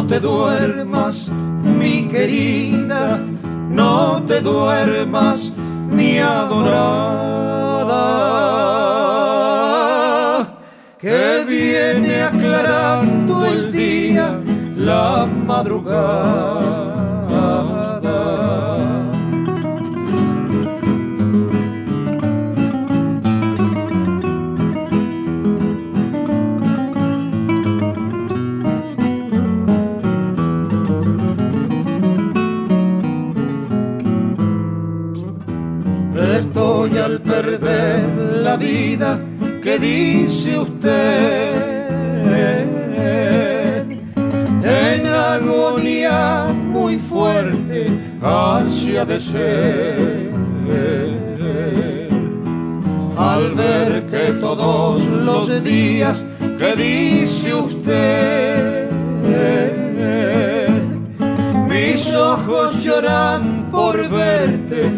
no 0.00 0.06
te 0.06 0.20
duermas, 0.20 1.30
mi 1.78 2.08
querida, 2.08 3.20
no 3.68 4.22
te 4.26 4.40
duermas, 4.40 5.52
mi 5.90 6.18
adorada, 6.18 7.69
que 10.98 11.44
viene 11.48 12.22
aclarando 12.22 13.46
el 13.46 13.72
día, 13.72 14.38
la 14.76 15.26
madrugada. 15.46 16.70
Perder 37.42 38.06
la 38.44 38.56
vida 38.56 39.18
que 39.62 39.78
dice 39.78 40.58
usted 40.58 41.54
en 44.62 45.06
agonía 45.06 46.54
muy 46.54 46.98
fuerte 46.98 47.86
hacia 48.20 49.06
de 49.06 49.18
ser. 49.18 50.30
Al 53.16 53.54
ver 53.54 54.06
que 54.10 54.32
todos 54.38 55.06
los 55.06 55.64
días 55.64 56.22
que 56.58 56.76
dice 56.76 57.54
usted, 57.54 58.90
mis 61.68 62.12
ojos 62.12 62.82
lloran 62.82 63.70
por 63.70 63.96
verte 64.10 64.90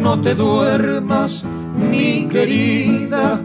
No 0.00 0.20
te 0.20 0.34
duermas, 0.36 1.42
mi 1.90 2.28
querida, 2.28 3.40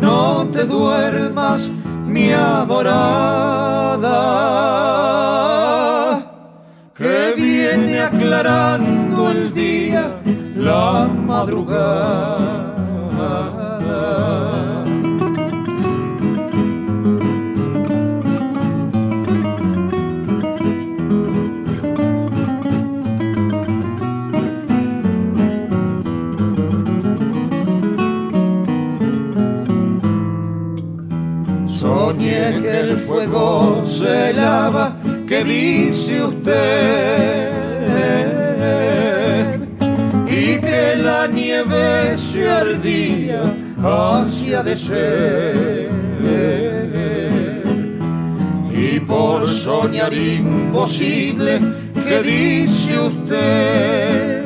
no 0.00 0.46
te 0.50 0.64
duermas, 0.64 1.68
mi 2.06 2.32
adorada, 2.32 2.80
que 6.94 7.34
viene 7.36 8.00
aclarando 8.00 9.30
el 9.30 9.52
día, 9.52 10.10
la 10.56 11.06
madrugada. 11.06 12.63
Fuego 33.14 33.82
se 33.84 34.32
lava, 34.32 34.96
que 35.28 35.44
dice 35.44 36.24
usted, 36.24 37.50
y 40.26 40.58
que 40.58 40.96
la 40.96 41.28
nieve 41.28 42.16
se 42.16 42.50
ardía 42.50 43.42
hacia 43.82 44.64
de 44.64 44.76
ser. 44.76 45.90
Y 48.86 48.98
por 49.00 49.48
soñar 49.48 50.12
imposible, 50.12 51.60
que 52.08 52.22
dice 52.22 52.98
usted, 52.98 54.44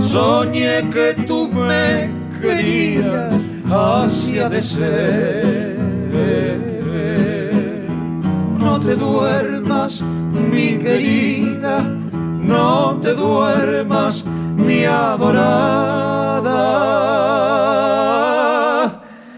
soñé 0.00 0.90
que 0.90 1.14
tú 1.28 1.48
me 1.48 2.10
querías 2.40 3.32
hacia 3.70 4.48
de 4.48 4.62
ser. 4.62 5.61
Te 8.84 8.96
duermas, 8.96 10.02
mi 10.02 10.76
querida, 10.78 11.80
no 11.82 12.98
te 13.00 13.14
duermas, 13.14 14.24
mi 14.56 14.84
adorada, 14.84 15.42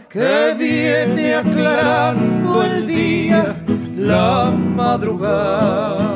que 0.08 0.54
viene 0.58 1.34
aclarando 1.34 2.62
el 2.62 2.86
día, 2.86 3.62
la 3.96 4.50
madrugada. 4.50 6.14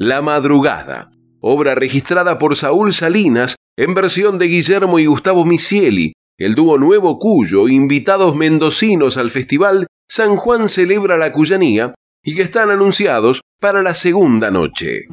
La 0.00 0.22
Madrugada, 0.22 1.10
obra 1.40 1.74
registrada 1.74 2.38
por 2.38 2.56
Saúl 2.56 2.94
Salinas 2.94 3.57
en 3.78 3.94
versión 3.94 4.38
de 4.38 4.46
Guillermo 4.46 4.98
y 4.98 5.06
Gustavo 5.06 5.44
Misieli, 5.44 6.12
el 6.36 6.56
dúo 6.56 6.78
Nuevo 6.78 7.16
Cuyo, 7.20 7.68
invitados 7.68 8.34
mendocinos 8.34 9.16
al 9.16 9.30
festival 9.30 9.86
San 10.08 10.34
Juan 10.34 10.68
celebra 10.68 11.16
la 11.16 11.30
Cuyanía 11.30 11.94
y 12.24 12.34
que 12.34 12.42
están 12.42 12.70
anunciados 12.70 13.40
para 13.60 13.82
la 13.82 13.94
segunda 13.94 14.50
noche. 14.50 15.06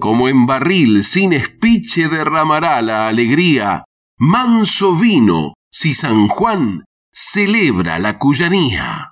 Como 0.00 0.28
en 0.28 0.44
barril 0.46 1.04
sin 1.04 1.32
espiche 1.32 2.08
derramará 2.08 2.82
la 2.82 3.06
alegría, 3.06 3.84
manso 4.18 4.96
vino 4.96 5.54
si 5.70 5.94
San 5.94 6.26
Juan 6.26 6.84
celebra 7.12 8.00
la 8.00 8.18
Cuyanía. 8.18 9.08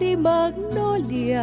Y 0.00 0.16
magnolias 0.16 1.42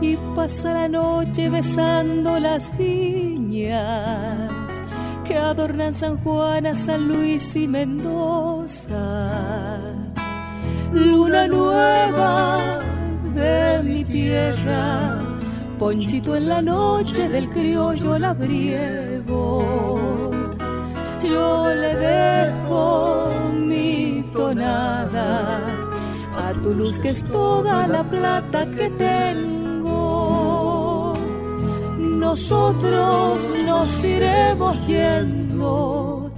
y 0.00 0.16
pasa 0.36 0.74
la 0.74 0.88
noche 0.88 1.48
besando 1.48 2.38
las 2.38 2.76
viñas 2.76 4.50
que 5.24 5.36
adornan 5.36 5.94
San 5.94 6.18
Juan, 6.18 6.66
a 6.66 6.74
San 6.74 7.08
Luis 7.08 7.56
y 7.56 7.66
Mendoza. 7.66 9.30
Luna 10.92 11.48
nueva 11.48 12.80
de 13.34 13.82
mi 13.82 14.04
tierra, 14.04 15.18
ponchito 15.78 16.36
en 16.36 16.48
la 16.48 16.60
noche 16.60 17.30
del 17.30 17.48
criollo 17.50 18.18
labriego. 18.18 19.64
Yo 21.22 21.68
le 21.74 21.96
dejo 21.96 23.32
mi 23.54 24.24
tonada 24.34 25.87
tu 26.62 26.74
luz 26.74 26.98
que 26.98 27.10
es 27.10 27.22
toda 27.24 27.86
la 27.86 28.02
plata 28.02 28.66
que 28.76 28.90
tengo. 28.90 29.98
Nosotros 31.98 33.48
nos 33.66 34.04
iremos 34.04 34.86
yendo, 34.86 36.30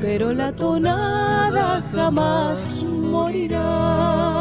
pero 0.00 0.32
la 0.32 0.52
tonada 0.52 1.82
jamás 1.92 2.82
morirá. 2.84 4.31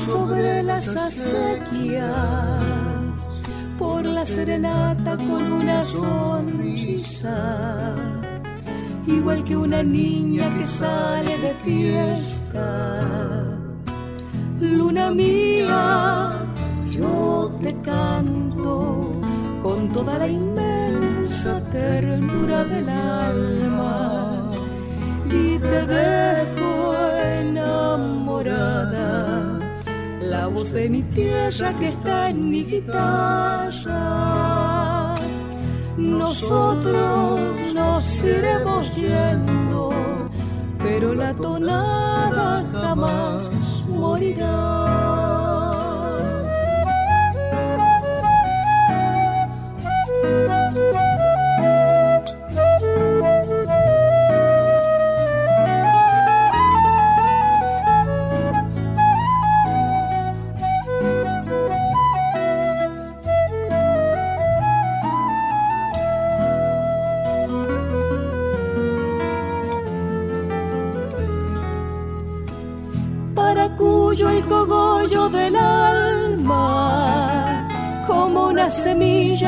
Sobre 0.00 0.62
las 0.62 0.88
acequias 0.88 2.12
por 3.78 4.04
la 4.04 4.24
serenata 4.24 5.16
con 5.16 5.52
una 5.52 5.84
sonrisa, 5.84 7.34
igual 9.06 9.44
que 9.44 9.56
una 9.56 9.82
niña 9.82 10.52
que 10.56 10.66
sale 10.66 11.36
de 11.38 11.54
fiesta. 11.64 13.00
Luna 14.60 15.10
mía, 15.10 16.32
yo 16.88 17.52
te 17.60 17.74
canto 17.80 19.20
con 19.62 19.88
toda 19.88 20.18
la 20.18 20.28
inmensa 20.28 21.60
ternura 21.70 22.64
del 22.64 22.88
alma 22.88 24.50
y 25.26 25.58
te 25.58 25.86
dejo 25.86 26.94
enamorada. 27.40 29.41
La 30.32 30.46
voz 30.46 30.72
de 30.72 30.88
mi 30.88 31.02
tierra 31.02 31.78
que 31.78 31.88
está 31.88 32.30
en 32.30 32.48
mi 32.48 32.64
guitarra. 32.64 34.04
Nosotros 35.98 37.58
nos 37.74 38.24
iremos 38.24 38.96
yendo, 38.96 39.90
pero 40.78 41.14
la 41.14 41.34
tonada 41.34 42.64
jamás 42.72 43.50
morirá. 43.86 45.11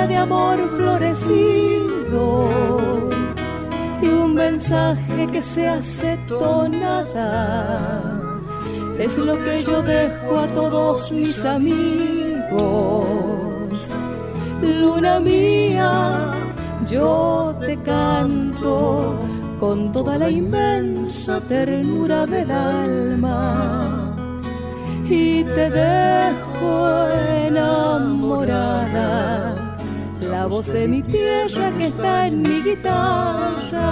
De 0.07 0.17
amor 0.17 0.59
florecido 0.77 2.49
y 4.03 4.07
un 4.07 4.35
mensaje 4.35 5.29
que 5.33 5.41
se 5.43 5.69
hace 5.69 6.19
tonada. 6.29 8.01
Es 8.99 9.17
lo 9.17 9.37
que 9.37 9.63
yo 9.65 9.83
dejo 9.83 10.39
a 10.39 10.47
todos 10.49 11.11
mis 11.11 11.45
amigos. 11.45 12.95
Luna 14.61 15.21
mía, 15.21 16.33
yo 16.87 17.57
te 17.61 17.77
canto 17.79 19.15
con 19.59 19.93
toda 19.93 20.19
la 20.19 20.29
inmensa 20.31 21.41
ternura 21.41 22.27
del 22.27 22.51
alma 22.51 24.15
y 25.07 25.45
te 25.45 25.71
dejo 25.71 27.09
enamorada. 27.47 28.84
La 30.45 30.49
voz 30.51 30.67
de 30.67 30.87
mi 30.87 31.03
tierra 31.03 31.73
que 31.79 31.87
está 31.87 32.27
en 32.27 32.43
mi 32.43 32.61
guitarra. 32.61 33.89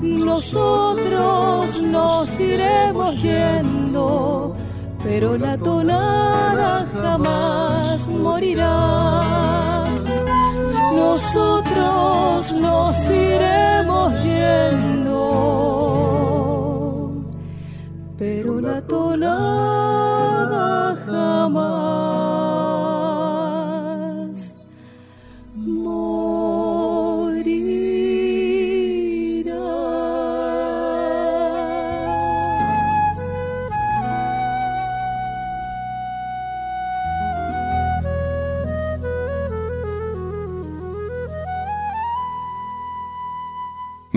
Nosotros 0.00 1.82
nos 1.82 2.40
iremos 2.40 3.20
yendo, 3.20 4.56
pero 5.04 5.36
la 5.36 5.58
tonada 5.58 6.86
jamás 7.02 8.08
morirá. 8.08 9.84
Nosotros 10.94 12.52
nos 12.52 13.10
iremos 13.10 14.22
yendo 14.22 14.86
pero 18.16 18.60
la 18.62 18.80
tonada 18.80 20.66
jamás 21.04 22.05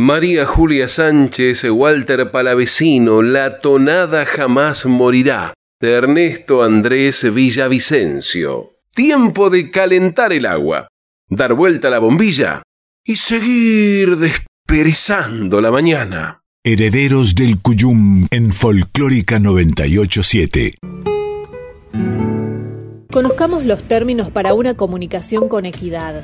María 0.09 0.43
Julia 0.43 0.87
Sánchez, 0.87 1.65
Walter 1.69 2.31
Palavecino, 2.31 3.21
La 3.21 3.59
tonada 3.59 4.25
jamás 4.25 4.87
morirá, 4.87 5.53
de 5.79 5.91
Ernesto 5.91 6.63
Andrés 6.63 7.31
Villavicencio. 7.31 8.71
Tiempo 8.91 9.51
de 9.51 9.69
calentar 9.69 10.33
el 10.33 10.47
agua, 10.47 10.87
dar 11.29 11.53
vuelta 11.53 11.89
a 11.89 11.91
la 11.91 11.99
bombilla 11.99 12.63
y 13.05 13.17
seguir 13.17 14.17
desperezando 14.17 15.61
la 15.61 15.69
mañana. 15.69 16.41
Herederos 16.63 17.35
del 17.35 17.61
Cuyum 17.61 18.25
en 18.31 18.51
Folclórica 18.51 19.37
987. 19.37 20.73
Conozcamos 23.11 23.63
los 23.63 23.83
términos 23.83 24.31
para 24.31 24.55
una 24.55 24.73
comunicación 24.73 25.47
con 25.47 25.67
equidad. 25.67 26.23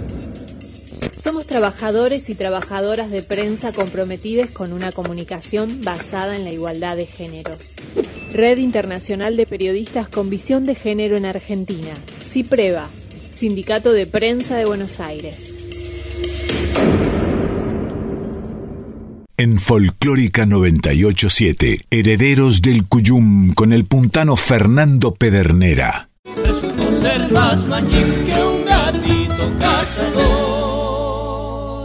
Somos 1.21 1.45
trabajadores 1.45 2.31
y 2.31 2.35
trabajadoras 2.35 3.11
de 3.11 3.21
prensa 3.21 3.73
comprometidos 3.73 4.49
con 4.49 4.73
una 4.73 4.91
comunicación 4.91 5.81
basada 5.83 6.35
en 6.35 6.45
la 6.45 6.51
igualdad 6.51 6.97
de 6.97 7.05
géneros. 7.05 7.75
Red 8.33 8.57
Internacional 8.57 9.37
de 9.37 9.45
Periodistas 9.45 10.09
con 10.09 10.31
Visión 10.31 10.65
de 10.65 10.73
Género 10.73 11.17
en 11.17 11.25
Argentina. 11.25 11.93
CIPREVA, 12.23 12.89
Sindicato 13.29 13.93
de 13.93 14.07
Prensa 14.07 14.57
de 14.57 14.65
Buenos 14.65 14.99
Aires. 14.99 15.53
En 19.37 19.59
Folclórica 19.59 20.47
987, 20.47 21.85
Herederos 21.91 22.63
del 22.63 22.87
Cuyum 22.87 23.53
con 23.53 23.73
el 23.73 23.85
puntano 23.85 24.37
Fernando 24.37 25.13
Pedernera. 25.13 26.09
ser 26.99 27.31
más 27.31 27.63
que 27.63 28.43
un 28.43 28.65
gatito 28.65 29.59
cazador. 29.59 30.70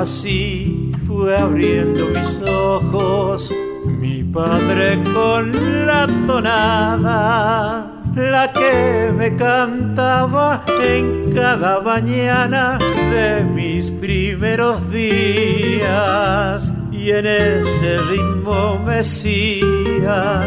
Así 0.00 0.92
fue 1.06 1.36
abriendo 1.36 2.08
mis 2.08 2.40
ojos 2.46 3.50
mi 3.84 4.22
padre 4.22 5.02
con 5.14 5.52
la 5.86 6.06
tonada 6.26 7.91
la 8.14 8.52
que 8.52 9.12
me 9.16 9.34
cantaba 9.36 10.64
en 10.82 11.32
cada 11.32 11.80
mañana 11.80 12.78
de 12.78 13.44
mis 13.44 13.90
primeros 13.90 14.90
días. 14.90 16.74
Y 16.90 17.10
en 17.10 17.26
ese 17.26 17.98
ritmo 18.10 18.78
mecía 18.84 20.42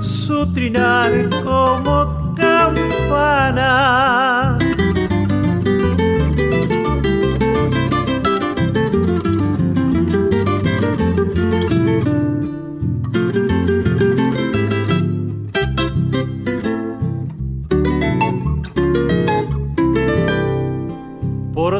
su 0.00 0.50
trinar 0.52 1.28
como 1.44 2.34
campanas 2.36 4.10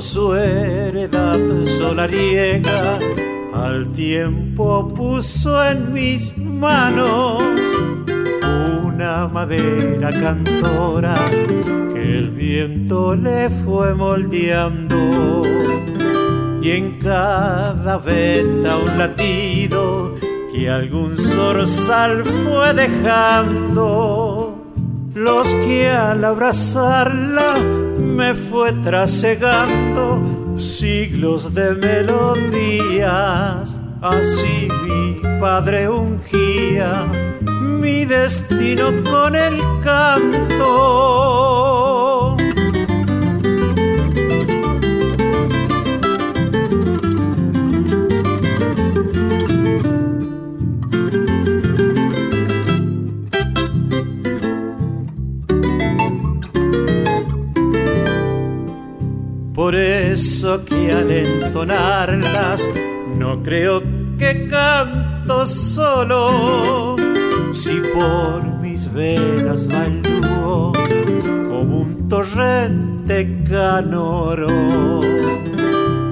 su 0.00 0.34
heredad 0.34 1.38
solariega, 1.66 2.98
al 3.52 3.92
tiempo 3.92 4.94
puso 4.94 5.62
en 5.62 5.92
mis 5.92 6.36
manos 6.38 7.42
una 8.82 9.28
madera 9.28 10.10
cantora 10.10 11.14
que 11.92 12.18
el 12.18 12.30
viento 12.30 13.14
le 13.14 13.50
fue 13.50 13.94
moldeando. 13.94 15.42
Y 16.62 16.70
en 16.70 16.98
cada 16.98 17.98
venta 17.98 18.78
un 18.78 18.98
latido 18.98 20.14
que 20.52 20.70
algún 20.70 21.18
zorzal 21.18 22.24
fue 22.24 22.72
dejando. 22.72 24.56
Los 25.14 25.52
que 25.54 25.90
al 25.90 26.24
abrazarla 26.24 27.79
me 28.20 28.34
fue 28.34 28.72
trasegando 28.82 30.54
siglos 30.58 31.54
de 31.54 31.74
melodías. 31.74 33.80
Así 34.02 34.68
mi 34.84 35.22
padre 35.40 35.88
ungía 35.88 37.06
mi 37.80 38.04
destino 38.04 38.92
con 39.10 39.34
el 39.34 39.58
canto. 39.82 41.59
Eso 60.50 60.64
que 60.64 60.90
al 60.90 61.10
entonarlas 61.12 62.68
no 63.16 63.40
creo 63.42 63.82
que 64.18 64.48
canto 64.48 65.46
solo. 65.46 66.96
Si 67.52 67.80
por 67.94 68.42
mis 68.60 68.92
venas 68.92 69.68
va 69.68 69.86
el 69.86 70.02
dúo 70.02 70.72
como 71.48 71.80
un 71.82 72.08
torrente 72.08 73.44
canoro, 73.48 74.48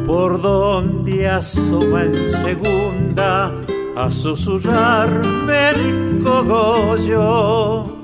por 0.06 0.40
donde 0.40 1.28
asoma 1.28 2.04
en 2.04 2.28
segunda 2.28 3.52
a 3.96 4.10
susurrarme 4.10 5.70
el 5.70 6.22
cogollo 6.22 7.98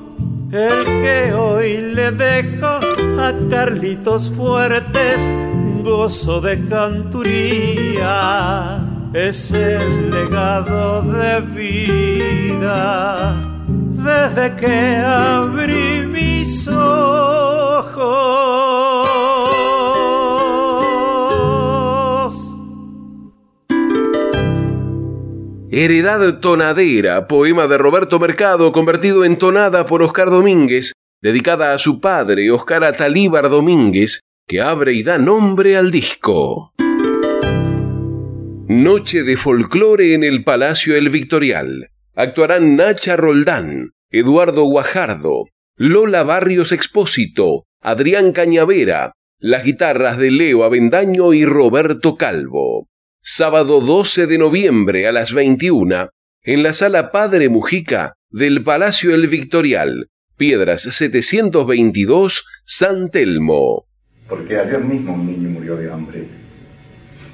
el 0.55 0.85
que 0.85 1.33
hoy 1.35 1.79
le 1.79 2.13
dejo 2.13 2.79
a 3.19 3.33
Carlitos 3.51 4.31
Fuertes, 4.37 5.29
gozo 5.85 6.41
de 6.41 6.67
canturía, 6.67 8.09
es 9.13 9.53
el 9.53 10.11
legado 10.11 11.03
de 11.03 11.41
vida 11.43 13.37
desde 13.93 14.57
que 14.57 14.97
abrí 14.97 16.07
mis 16.07 16.67
ojos. 16.69 17.05
Heredad 25.71 26.41
tonadera, 26.41 27.27
poema 27.27 27.67
de 27.67 27.77
Roberto 27.77 28.19
Mercado 28.19 28.73
convertido 28.73 29.25
en 29.25 29.37
tonada 29.37 29.85
por 29.85 30.03
Oscar 30.03 30.31
Domínguez, 30.31 30.93
dedicada 31.21 31.75
a 31.75 31.79
su 31.79 32.01
padre, 32.01 32.51
Oscar 32.51 32.85
Atalíbar 32.85 33.51
Domínguez, 33.51 34.21
que 34.47 34.61
abre 34.61 34.93
y 34.93 35.03
da 35.03 35.19
nombre 35.19 35.77
al 35.77 35.91
disco. 35.91 36.73
Noche 38.69 39.23
de 39.23 39.37
folclore 39.37 40.15
en 40.15 40.25
el 40.25 40.45
Palacio 40.45 40.97
El 40.97 41.09
Victorial. 41.09 41.91
Actuarán 42.15 42.77
Nacha 42.77 43.17
Roldán, 43.17 43.91
Eduardo 44.11 44.65
Guajardo, 44.65 45.47
Lola 45.77 46.23
Barrios 46.23 46.73
Expósito, 46.73 47.65
Adrián 47.81 48.33
Cañavera, 48.33 49.13
las 49.39 49.65
guitarras 49.65 50.19
de 50.19 50.31
Leo 50.31 50.65
Avendaño 50.65 51.33
y 51.33 51.45
Roberto 51.45 52.17
Calvo 52.17 52.89
sábado 53.27 53.81
12 53.81 54.27
de 54.27 54.37
noviembre 54.37 55.09
a 55.09 55.13
las 55.13 55.33
21, 55.33 56.11
en 56.43 56.63
la 56.63 56.75
sala 56.75 57.11
Padre 57.11 57.49
Mujica 57.49 58.13
del 58.29 58.63
Palacio 58.63 59.15
El 59.15 59.29
Victorial, 59.29 60.11
Piedras 60.37 60.83
722, 60.83 62.45
San 62.65 63.11
Telmo. 63.11 63.87
Porque 64.35 64.59
ayer 64.59 64.83
mismo 64.83 65.15
un 65.15 65.27
niño 65.27 65.49
murió 65.51 65.77
de 65.77 65.93
hambre. 65.93 66.27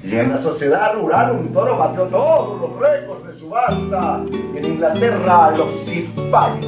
Y 0.03 0.15
en 0.15 0.29
la 0.29 0.39
sociedad 0.39 0.93
rural 0.93 1.31
un 1.31 1.51
toro 1.51 1.75
batió 1.75 2.03
todos 2.03 2.61
los 2.61 2.79
récords 2.79 3.25
de 3.25 3.39
subasta. 3.39 4.23
En 4.55 4.65
Inglaterra 4.65 5.49
los 5.57 5.83
cipayos. 5.85 6.67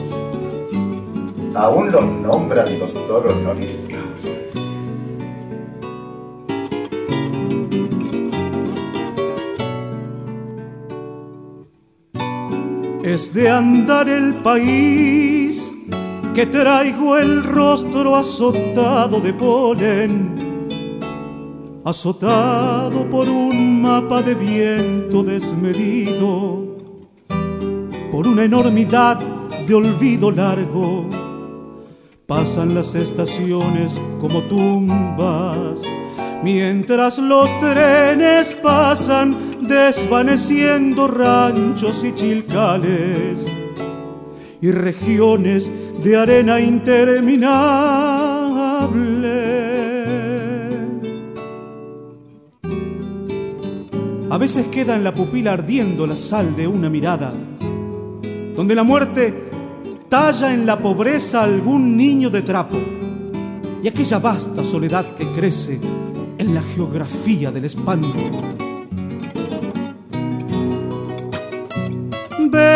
Aún 1.53 1.91
los 1.91 2.03
nombran 2.03 2.79
los 2.79 2.93
toros 3.07 3.35
no 3.43 3.53
es 13.03 13.33
de 13.35 13.49
andar 13.49 14.09
el 14.09 14.33
país 14.41 15.71
que 16.33 16.47
traigo 16.47 17.15
el 17.15 17.43
rostro 17.43 18.15
azotado 18.15 19.19
de 19.19 19.33
polen, 19.33 20.67
azotado 21.85 23.07
por 23.07 23.29
un 23.29 23.81
mapa 23.83 24.23
de 24.23 24.33
viento 24.33 25.21
desmedido, 25.21 26.65
por 28.11 28.27
una 28.27 28.45
enormidad 28.45 29.19
de 29.67 29.75
olvido 29.75 30.31
largo. 30.31 31.07
Pasan 32.25 32.73
las 32.73 32.95
estaciones 32.95 34.01
como 34.19 34.41
tumbas, 34.43 35.83
mientras 36.41 37.19
los 37.19 37.47
trenes 37.59 38.53
pasan 38.53 39.67
desvaneciendo 39.67 41.07
ranchos 41.07 42.03
y 42.03 42.11
chilcales 42.15 43.62
y 44.63 44.71
regiones 44.71 45.69
de 46.01 46.15
arena 46.15 46.61
interminable. 46.61 47.27
A 54.29 54.37
veces 54.37 54.67
queda 54.67 54.95
en 54.95 55.03
la 55.03 55.13
pupila 55.13 55.51
ardiendo 55.51 56.07
la 56.07 56.15
sal 56.15 56.55
de 56.55 56.65
una 56.65 56.89
mirada, 56.89 57.33
donde 58.55 58.73
la 58.73 58.83
muerte 58.83 59.49
talla 60.07 60.53
en 60.53 60.65
la 60.65 60.79
pobreza 60.79 61.43
algún 61.43 61.97
niño 61.97 62.29
de 62.29 62.41
trapo 62.41 62.77
y 63.83 63.87
aquella 63.89 64.19
vasta 64.19 64.63
soledad 64.63 65.13
que 65.17 65.25
crece 65.25 65.77
en 66.37 66.55
la 66.55 66.61
geografía 66.61 67.51
del 67.51 67.65
espanto 67.65 68.62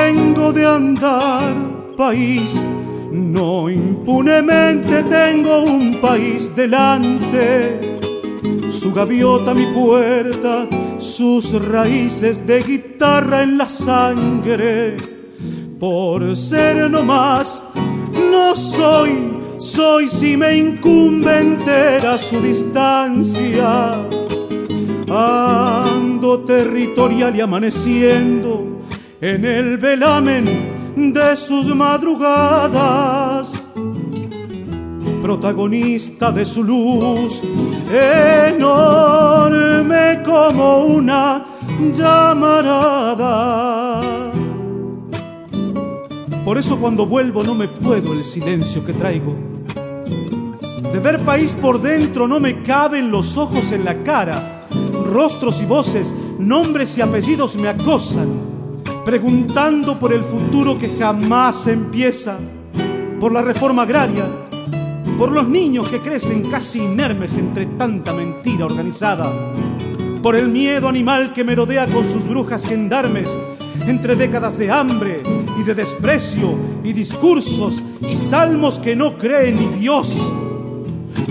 vengo 0.07 0.53
de 0.53 0.65
andar 0.65 1.53
país, 1.97 2.55
no 3.11 3.69
impunemente 3.69 5.03
tengo 5.03 5.63
un 5.63 5.99
país 5.99 6.55
delante. 6.55 7.99
su 8.69 8.93
gaviota 8.93 9.53
mi 9.53 9.65
puerta, 9.65 10.67
sus 10.97 11.51
raíces 11.73 12.45
de 12.47 12.61
guitarra 12.61 13.43
en 13.43 13.57
la 13.57 13.67
sangre. 13.67 14.95
Por 15.79 16.35
ser 16.37 16.89
no 16.89 17.03
más, 17.03 17.63
no 18.31 18.55
soy, 18.55 19.11
soy 19.57 20.07
si 20.07 20.37
me 20.37 20.55
incumbe 20.57 21.39
entera 21.39 22.17
su 22.17 22.39
distancia. 22.39 23.95
Ando 25.09 26.39
territorial 26.45 27.35
y 27.35 27.41
amaneciendo 27.41 28.76
en 29.21 29.45
el 29.45 29.77
velamen 29.77 31.13
de 31.13 31.35
sus 31.35 31.73
madrugadas 31.75 33.67
protagonista 35.27 36.31
de 36.31 36.45
su 36.45 36.63
luz, 36.63 37.41
enorme 37.91 38.63
como 40.23 40.85
una 40.85 41.45
llamarada. 41.91 42.31
Por 46.45 46.57
eso 46.57 46.79
cuando 46.79 47.05
vuelvo 47.05 47.43
no 47.43 47.55
me 47.55 47.67
puedo 47.67 48.13
el 48.13 48.23
silencio 48.23 48.85
que 48.85 48.93
traigo. 48.93 49.35
De 50.93 50.99
ver 51.01 51.19
país 51.25 51.53
por 51.61 51.81
dentro 51.81 52.25
no 52.25 52.39
me 52.39 52.63
caben 52.63 53.11
los 53.11 53.35
ojos 53.35 53.73
en 53.73 53.83
la 53.83 54.01
cara. 54.03 54.65
Rostros 55.03 55.61
y 55.61 55.65
voces, 55.65 56.13
nombres 56.39 56.97
y 56.97 57.01
apellidos 57.01 57.57
me 57.57 57.67
acosan, 57.67 58.29
preguntando 59.07 59.97
por 59.97 60.11
el 60.11 60.21
futuro 60.21 60.77
que 60.77 60.97
jamás 60.99 61.65
empieza, 61.67 62.37
por 63.21 63.31
la 63.31 63.41
reforma 63.41 63.83
agraria, 63.83 64.29
por 65.17 65.31
los 65.31 65.47
niños 65.47 65.87
que 65.87 66.01
crecen 66.01 66.41
casi 66.51 66.79
inermes 66.79 67.37
entre 67.37 67.67
tanta 67.67 68.11
mentira 68.11 68.65
organizada, 68.65 69.31
por 70.21 70.35
el 70.35 70.49
miedo 70.49 70.89
animal 70.89 71.31
que 71.31 71.45
merodea 71.45 71.87
con 71.87 72.03
sus 72.03 72.27
brujas 72.27 72.67
gendarmes 72.67 73.33
entre 73.87 74.17
décadas 74.17 74.57
de 74.57 74.73
hambre 74.73 75.23
y 75.57 75.63
de 75.63 75.73
desprecio 75.73 76.57
y 76.83 76.91
discursos 76.91 77.81
y 78.11 78.17
salmos 78.17 78.77
que 78.77 78.97
no 78.97 79.17
creen 79.17 79.55
ni 79.55 79.79
Dios. 79.79 80.17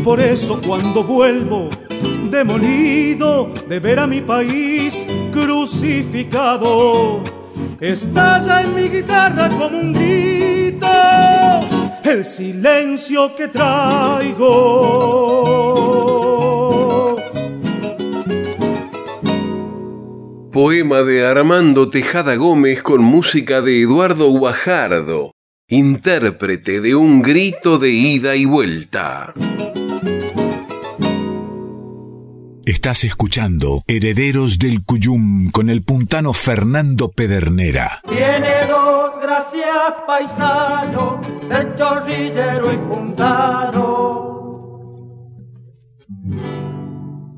Por 0.03 0.21
eso 0.21 0.63
cuando 0.67 1.05
vuelvo 1.05 1.69
demolido 2.31 3.51
de 3.69 3.81
ver 3.81 3.99
a 3.99 4.07
mi 4.07 4.23
país 4.23 5.07
crucificado, 5.31 7.23
estalla 7.81 8.63
en 8.63 8.75
mi 8.75 8.89
guitarra 8.89 9.49
como 9.49 9.79
un 9.79 9.93
grito 9.93 10.87
el 12.07 12.25
silencio 12.25 13.35
que 13.35 13.49
traigo. 13.49 14.47
Poema 20.53 21.03
de 21.03 21.27
Armando 21.27 21.91
Tejada 21.91 22.37
Gómez 22.37 22.81
con 22.81 23.03
música 23.03 23.61
de 23.61 23.83
Eduardo 23.83 24.31
Guajardo, 24.31 25.33
intérprete 25.69 26.81
de 26.81 26.95
un 26.95 27.23
grito 27.23 27.79
de 27.79 27.91
ida 27.91 28.37
y 28.37 28.45
vuelta. 28.45 29.35
Estás 32.67 33.05
escuchando 33.05 33.85
Herederos 33.87 34.59
del 34.59 34.83
Cuyum 34.85 35.53
con 35.53 35.71
el 35.71 35.85
puntano 35.85 36.33
Fernando 36.33 37.13
Pedernera. 37.13 38.01
Tiene 38.09 38.67
dos 38.69 39.23
gracias 39.23 40.03
paisanos, 40.05 41.25
ser 41.47 41.77
chorrillero 41.77 42.73
y 42.73 42.77
puntano. 42.79 44.27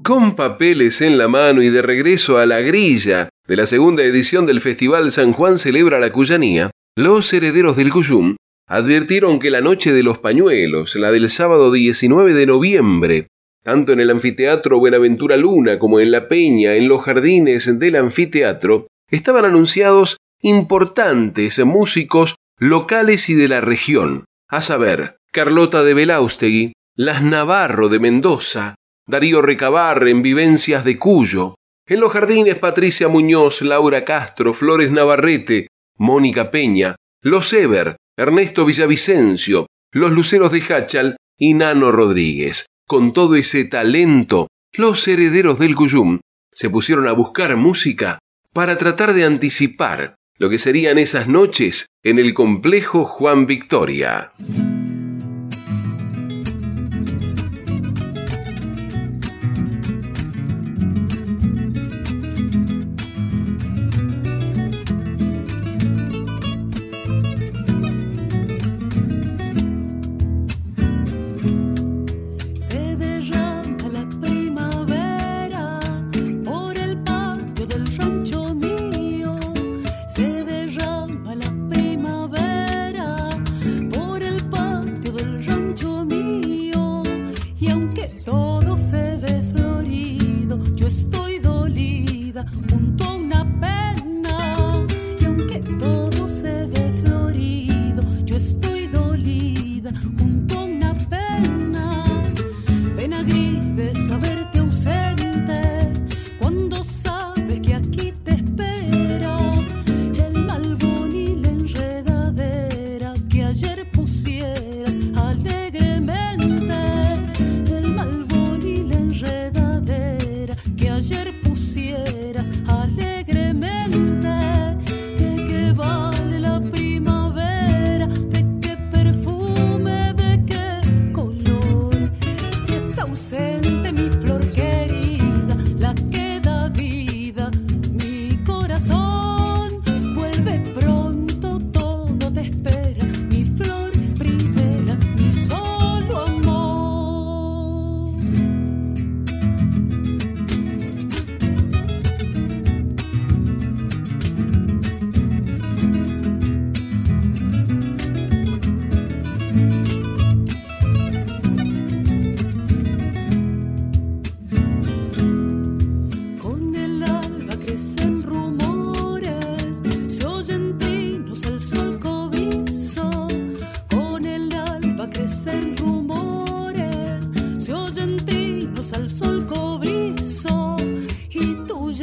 Con 0.02 0.34
papeles 0.34 1.02
en 1.02 1.18
la 1.18 1.28
mano 1.28 1.60
y 1.60 1.68
de 1.68 1.82
regreso 1.82 2.38
a 2.38 2.46
la 2.46 2.60
grilla 2.60 3.28
de 3.46 3.56
la 3.56 3.66
segunda 3.66 4.02
edición 4.04 4.46
del 4.46 4.62
Festival 4.62 5.12
San 5.12 5.32
Juan 5.32 5.58
Celebra 5.58 5.98
la 5.98 6.08
Cuyanía, 6.08 6.70
los 6.96 7.30
herederos 7.34 7.76
del 7.76 7.90
Cuyum 7.90 8.36
advirtieron 8.66 9.40
que 9.40 9.50
la 9.50 9.60
noche 9.60 9.92
de 9.92 10.02
los 10.02 10.16
pañuelos, 10.16 10.96
la 10.96 11.10
del 11.10 11.28
sábado 11.28 11.70
19 11.70 12.32
de 12.32 12.46
noviembre, 12.46 13.26
tanto 13.68 13.92
en 13.92 14.00
el 14.00 14.08
anfiteatro 14.08 14.78
Buenaventura 14.78 15.36
Luna 15.36 15.78
como 15.78 16.00
en 16.00 16.10
la 16.10 16.26
Peña, 16.26 16.72
en 16.76 16.88
los 16.88 17.02
jardines 17.02 17.78
del 17.78 17.96
anfiteatro, 17.96 18.86
estaban 19.10 19.44
anunciados 19.44 20.16
importantes 20.40 21.62
músicos 21.66 22.36
locales 22.58 23.28
y 23.28 23.34
de 23.34 23.46
la 23.46 23.60
región, 23.60 24.24
a 24.48 24.62
saber, 24.62 25.18
Carlota 25.32 25.84
de 25.84 25.92
Belaustegui, 25.92 26.72
Las 26.96 27.22
Navarro 27.22 27.90
de 27.90 27.98
Mendoza, 27.98 28.74
Darío 29.06 29.42
Recabar 29.42 30.08
en 30.08 30.22
Vivencias 30.22 30.82
de 30.82 30.96
Cuyo, 30.96 31.54
en 31.86 32.00
los 32.00 32.10
jardines 32.10 32.54
Patricia 32.54 33.08
Muñoz, 33.08 33.60
Laura 33.60 34.06
Castro, 34.06 34.54
Flores 34.54 34.90
Navarrete, 34.90 35.68
Mónica 35.98 36.50
Peña, 36.50 36.96
Los 37.20 37.52
Eber, 37.52 37.98
Ernesto 38.16 38.64
Villavicencio, 38.64 39.66
Los 39.92 40.12
Luceros 40.12 40.52
de 40.52 40.62
Hachal 40.62 41.16
y 41.36 41.52
Nano 41.52 41.92
Rodríguez 41.92 42.64
con 42.88 43.12
todo 43.12 43.36
ese 43.36 43.66
talento, 43.66 44.48
los 44.72 45.06
herederos 45.06 45.58
del 45.58 45.76
Cuyum 45.76 46.18
se 46.50 46.70
pusieron 46.70 47.06
a 47.06 47.12
buscar 47.12 47.54
música 47.56 48.18
para 48.54 48.78
tratar 48.78 49.12
de 49.12 49.26
anticipar 49.26 50.14
lo 50.38 50.48
que 50.48 50.58
serían 50.58 50.96
esas 50.96 51.28
noches 51.28 51.86
en 52.02 52.18
el 52.18 52.32
complejo 52.32 53.04
Juan 53.04 53.44
Victoria. 53.44 54.32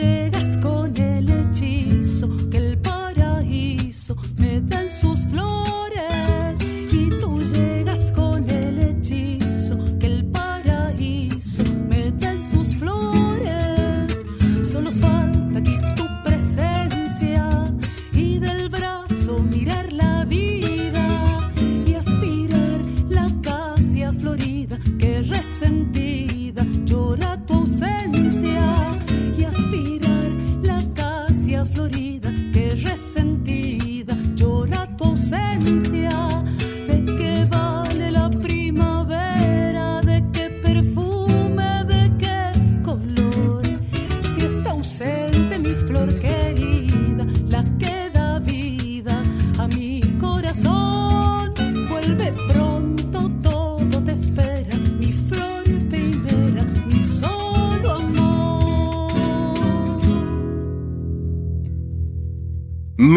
llegar. 0.06 0.35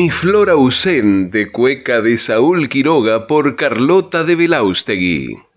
Flor 0.08 0.48
ausente, 0.48 1.50
cueca 1.50 2.00
de 2.00 2.16
Saúl 2.16 2.68
Quiroga 2.68 3.26
por 3.26 3.56
Carlota 3.56 4.22
de 4.22 4.36
Belaustegui. 4.36 5.47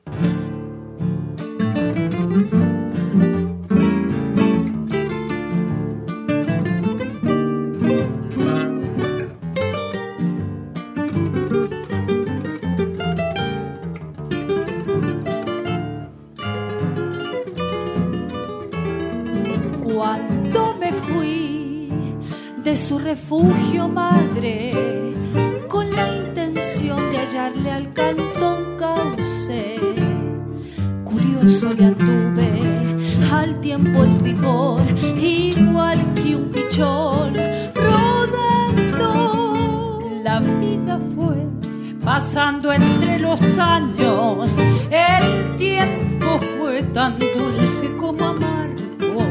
pasando 42.03 42.74
entre 42.74 43.19
los 43.19 43.41
años. 43.57 44.55
El 44.89 45.55
tiempo 45.57 46.39
fue 46.57 46.84
tan 46.93 47.17
dulce 47.19 47.95
como 47.97 48.26
amargo. 48.26 49.26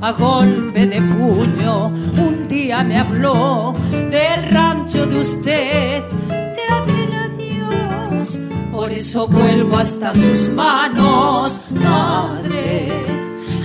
A 0.00 0.12
golpe 0.12 0.86
de 0.86 1.02
puño, 1.02 1.88
un 1.88 2.46
día 2.48 2.82
me 2.82 2.98
habló 2.98 3.74
del 3.90 4.50
rancho 4.50 5.06
de 5.06 5.20
usted, 5.20 6.02
de 6.28 6.62
aquel 6.72 7.12
adiós. 7.12 8.40
Por 8.72 8.90
eso 8.90 9.26
vuelvo 9.26 9.76
hasta 9.76 10.14
sus 10.14 10.48
manos, 10.50 11.60
madre, 11.70 12.88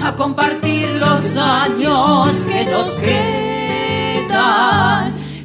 a 0.03 0.13
compartir 0.15 0.89
los 0.89 1.37
años 1.37 2.45
que 2.45 2.65
nos 2.65 2.99
quedan. 2.99 3.55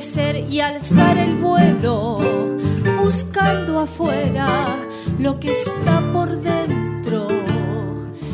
alzar 0.00 1.18
el 1.18 1.34
vuelo, 1.34 2.56
buscando 3.02 3.80
afuera 3.80 4.64
lo 5.18 5.38
que 5.38 5.52
está 5.52 6.00
por 6.10 6.40
dentro. 6.40 7.28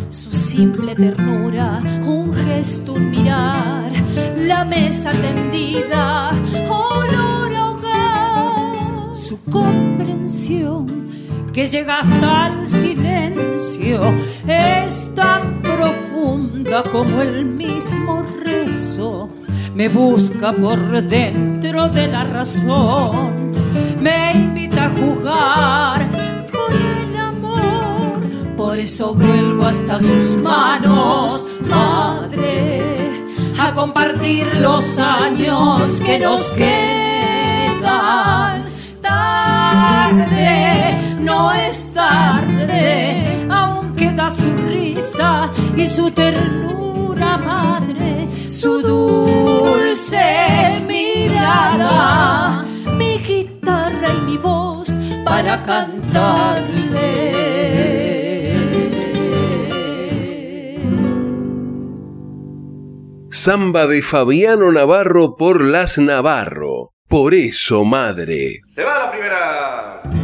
Su 0.09 0.31
simple 0.31 0.95
ternura, 0.95 1.83
un 2.07 2.33
gesto, 2.33 2.93
un 2.93 3.11
mirar, 3.11 3.91
la 4.37 4.65
mesa 4.65 5.11
tendida, 5.11 6.31
olor 6.69 7.53
a. 7.57 9.13
Su 9.13 9.43
comprensión 9.51 10.87
que 11.53 11.67
llega 11.67 11.99
hasta 11.99 12.47
el 12.47 12.65
silencio 12.65 14.15
es 14.47 15.13
tan 15.17 15.61
profunda 15.63 16.85
como 16.85 17.23
el 17.23 17.45
mismo 17.45 18.23
rezo 18.45 19.36
me 19.77 19.89
busca 19.89 20.53
por 20.55 21.03
dentro 21.03 21.89
de 21.91 22.07
la 22.07 22.25
razón, 22.25 23.53
me 24.01 24.33
invita 24.33 24.87
a 24.87 24.91
jugar 24.91 26.09
con 26.51 26.73
el 26.73 27.15
amor, 27.19 28.21
por 28.57 28.79
eso 28.79 29.13
vuelvo 29.13 29.67
hasta 29.67 30.01
sus 30.01 30.37
manos, 30.37 31.47
madre, 31.61 32.83
a 33.61 33.75
compartir 33.75 34.47
los 34.63 34.97
años 34.99 36.01
que 36.01 36.21
nos 36.21 36.53
quedan. 36.53 37.85
Tarde, 39.03 40.39
no 41.21 41.53
es 41.53 41.93
tarde, 41.93 43.47
aún 43.51 43.95
queda 43.95 44.31
su 44.31 44.57
risa 44.71 45.53
y 45.77 45.87
su 45.87 46.11
ternura 46.13 46.67
madre, 47.17 48.29
su 48.47 48.83
dulce 48.83 50.19
mirada, 50.87 52.65
mi 52.97 53.19
guitarra 53.19 54.09
y 54.15 54.21
mi 54.23 54.37
voz 54.37 54.99
para 55.25 55.63
cantarle. 55.63 57.27
Samba 63.31 63.87
de 63.87 64.03
Fabiano 64.03 64.73
Navarro 64.73 65.37
por 65.37 65.63
las 65.63 65.99
Navarro. 65.99 66.95
Por 67.07 67.35
eso, 67.35 67.85
madre. 67.85 68.61
Se 68.69 68.83
va 68.83 68.99
la 68.99 69.11
primera. 69.13 70.16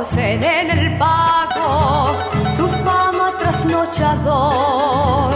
Conocen 0.00 0.42
en 0.42 0.70
el 0.70 0.96
pago 0.96 2.16
su 2.56 2.66
fama 2.84 3.36
trasnochador. 3.38 5.34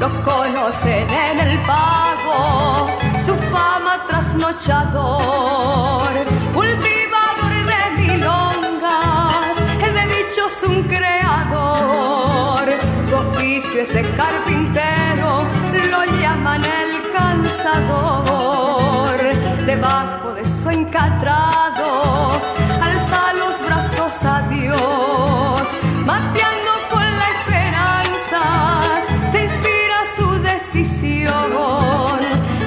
Lo 0.00 0.08
conocen 0.22 1.06
en 1.10 1.40
el 1.40 1.58
pago 1.58 2.86
su 3.18 3.34
fama 3.52 4.06
trasnochador. 4.08 6.08
Cultivador 6.54 7.52
de 7.70 7.90
milongas, 8.00 9.54
el 9.84 9.92
de 9.92 10.04
dichos 10.16 10.62
un 10.66 10.82
creador. 10.84 12.64
Su 13.04 13.16
oficio 13.16 13.82
es 13.82 13.92
de 13.92 14.00
carpintero, 14.12 15.44
lo 15.90 16.04
llaman 16.22 16.64
el 16.64 17.10
cansador 17.12 19.18
debajo 19.66 20.32
de 20.32 20.48
su 20.48 20.70
encatrado, 20.70 22.40
mateando 26.06 26.72
con 26.88 27.02
la 27.02 27.28
esperanza, 27.36 28.42
se 29.30 29.44
inspira 29.44 29.98
su 30.14 30.28
decisión 30.40 32.20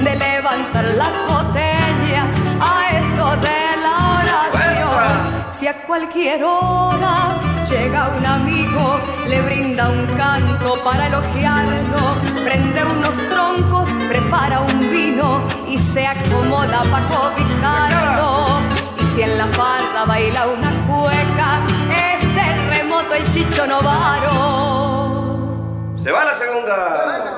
de 0.04 0.14
levantar 0.16 0.84
las 0.84 1.14
botellas 1.26 2.34
a 2.60 2.72
eso 2.98 3.36
de 3.36 3.60
la 3.84 3.96
oración. 4.20 5.50
Si 5.50 5.66
a 5.66 5.74
cualquier 5.86 6.44
hora 6.44 7.28
llega 7.70 8.08
un 8.18 8.26
amigo, 8.26 9.00
le 9.26 9.40
brinda 9.40 9.88
un 9.88 10.06
canto 10.18 10.74
para 10.84 11.06
elogiarlo, 11.06 12.14
prende 12.44 12.84
unos 12.84 13.16
troncos, 13.28 13.88
prepara 14.08 14.60
un 14.60 14.80
vino 14.90 15.42
y 15.66 15.78
se 15.78 16.06
acomoda 16.06 16.82
para 16.90 17.06
cobijarlo. 17.08 18.60
Y 19.00 19.04
si 19.14 19.22
en 19.22 19.38
la 19.38 19.46
farda 19.46 20.04
baila 20.04 20.46
una 20.46 20.86
cueca, 20.86 21.60
el 23.14 23.28
chicho 23.28 23.66
novaro. 23.66 24.34
Se 25.96 26.10
va 26.12 26.24
la 26.24 26.34
segunda. 26.36 27.30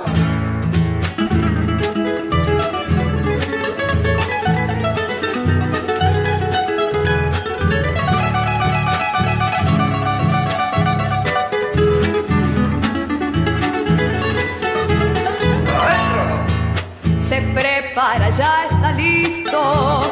se 17.19 17.41
prepara, 17.55 18.29
ya 18.31 18.67
está 18.71 18.93
listo. 18.93 20.03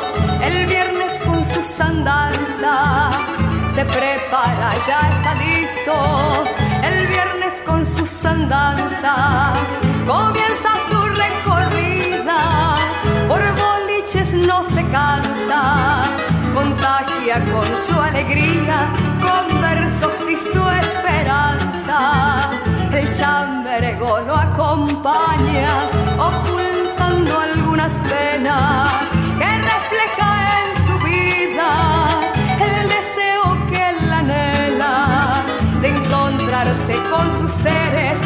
El 0.42 0.66
viernes 0.66 1.20
con 1.24 1.44
sus 1.44 1.80
andanzas 1.80 3.49
se 3.72 3.84
prepara, 3.84 4.72
ya 4.86 5.00
está 5.08 5.34
listo. 5.34 6.44
El 6.82 7.06
viernes 7.06 7.62
con 7.64 7.84
sus 7.84 8.24
andanzas 8.24 9.58
comienza 10.06 10.70
su 10.90 11.00
recorrida. 11.24 12.76
Por 13.28 13.40
boliches 13.60 14.34
no 14.34 14.64
se 14.64 14.84
cansa, 14.88 16.04
contagia 16.52 17.44
con 17.52 17.68
su 17.86 18.00
alegría, 18.00 18.88
con 19.20 19.60
versos 19.60 20.14
y 20.28 20.36
su 20.52 20.68
esperanza. 20.68 22.50
El 22.92 23.12
chambergo 23.12 24.20
lo 24.20 24.34
acompaña, 24.34 25.72
ocultando 26.18 27.38
algunas 27.38 27.92
penas 28.00 28.90
que 29.38 29.46
refleja 29.46 30.39
con 37.10 37.30
sus 37.30 37.50
seres. 37.50 38.18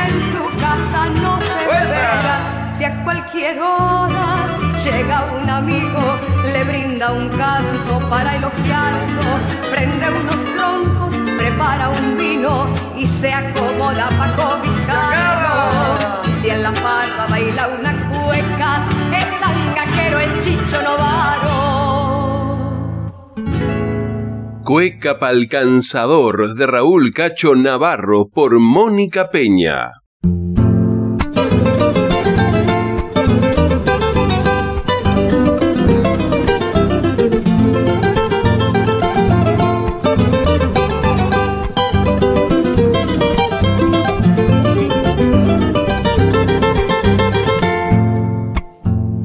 En 0.00 0.12
su 0.32 0.42
casa 0.58 1.08
no 1.20 1.38
se 1.40 1.46
espera. 1.46 2.70
Si 2.74 2.84
a 2.84 3.04
cualquier 3.04 3.60
hora 3.60 4.46
llega 4.82 5.26
un 5.38 5.50
amigo 5.50 6.16
le 6.52 6.64
brinda 6.64 7.12
un 7.12 7.28
canto 7.28 8.00
para 8.08 8.36
elogiarlo. 8.36 9.38
Prende 9.70 10.06
unos 10.08 10.42
troncos 10.56 11.14
prepara 11.36 11.90
un 11.90 12.16
vino 12.16 12.72
y 12.96 13.06
se 13.06 13.30
acomoda 13.32 14.08
para 14.18 14.36
cobijarlo. 14.36 16.30
Y 16.30 16.32
si 16.40 16.48
en 16.48 16.62
la 16.62 16.72
farda 16.72 17.26
baila 17.28 17.68
una 17.78 18.08
cueca 18.08 18.84
es 19.12 19.26
sangaquero 19.38 20.18
el 20.18 20.38
chicho 20.40 20.80
novaro 20.82 21.92
Cueca 24.72 25.18
pa'l 25.20 25.48
cansador 25.48 26.54
de 26.54 26.66
Raúl 26.66 27.12
Cacho 27.12 27.54
Navarro 27.54 28.30
por 28.30 28.58
Mónica 28.58 29.28
Peña. 29.30 29.90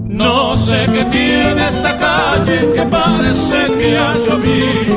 No 0.09 0.57
sé 0.57 0.87
qué 0.93 1.05
tiene 1.05 1.65
esta 1.65 1.97
calle 1.97 2.69
que 2.75 2.81
parece 2.81 3.59
que 3.79 3.97
ha 3.97 4.17
llovido. 4.17 4.96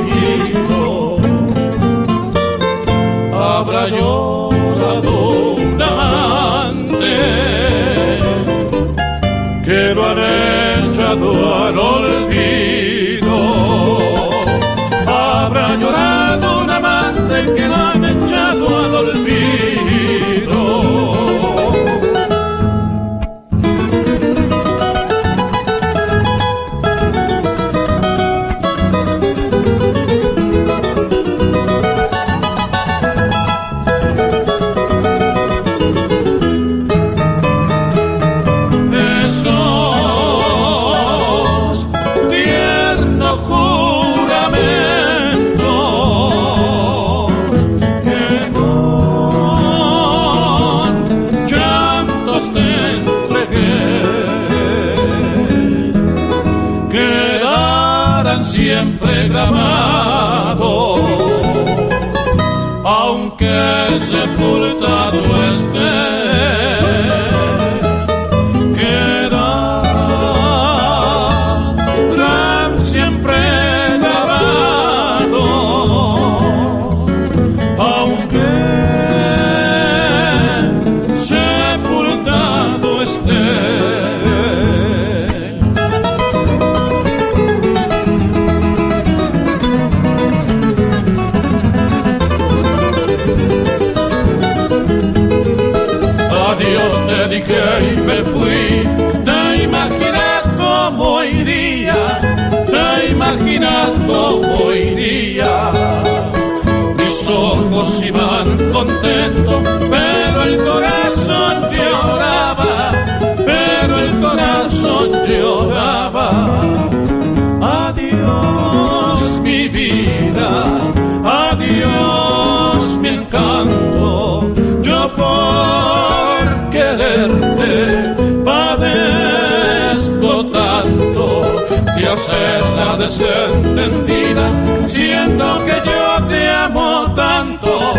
Padezco 128.45 130.45
tanto. 130.47 131.65
Dios 131.97 132.19
es 132.19 132.75
la 132.75 132.97
desentendida, 132.97 134.49
siento 134.87 135.63
que 135.65 135.81
yo 135.85 136.25
te 136.27 136.49
amo 136.49 137.13
tanto. 137.15 137.93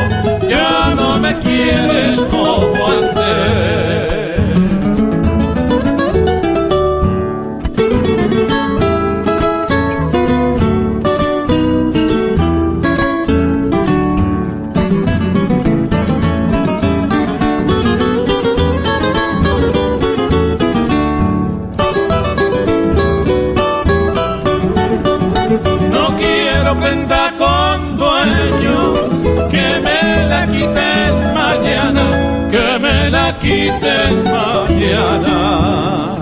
Ya 0.48 0.94
no 0.94 1.18
me 1.18 1.38
quieres 1.38 2.20
como 2.30 2.86
antes. 2.86 4.01
Quiten 33.40 34.24
mañana. 34.24 36.16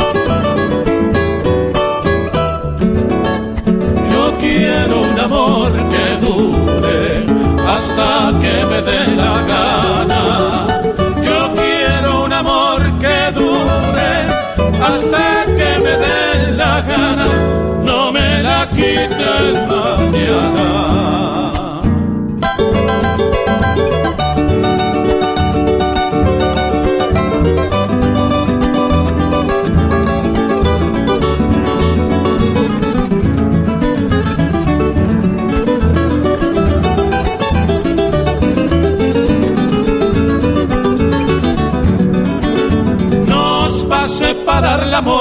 Yo 4.13 4.23
quiero 4.39 5.01
un 5.01 5.19
amor 5.19 5.73
que 5.93 6.07
dure 6.27 7.27
hasta 7.75 8.33
que 8.43 8.55
me 8.71 8.81
dé 8.89 9.07
la 9.21 9.35
gana. 9.53 10.23
Yo 11.27 11.39
quiero 11.61 12.25
un 12.25 12.33
amor 12.33 12.81
que 13.03 13.19
dure 13.39 14.13
hasta 14.89 15.25
que 15.47 15.71
me 15.85 15.95
dé 16.05 16.53
la 16.57 16.81
gana. 16.83 17.27
No 17.85 18.13
me 18.13 18.43
la 18.43 18.69
quite 18.71 19.27
el 19.41 19.53
mañana. 19.67 21.30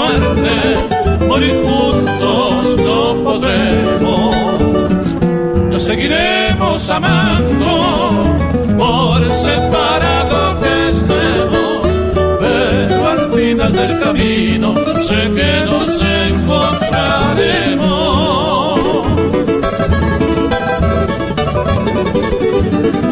Muerte, 0.09 1.25
morir 1.27 1.53
juntos 1.63 2.75
no 2.83 3.23
podremos, 3.23 4.35
nos 5.69 5.83
seguiremos 5.83 6.89
amando 6.89 8.25
por 8.77 9.31
separado 9.31 10.59
que 10.61 10.89
estemos, 10.89 11.87
pero 12.39 13.07
al 13.07 13.31
final 13.33 13.71
del 13.73 13.99
camino 13.99 14.73
sé 15.03 15.31
que 15.31 15.63
nos 15.65 16.01
encontraremos. 16.01 18.79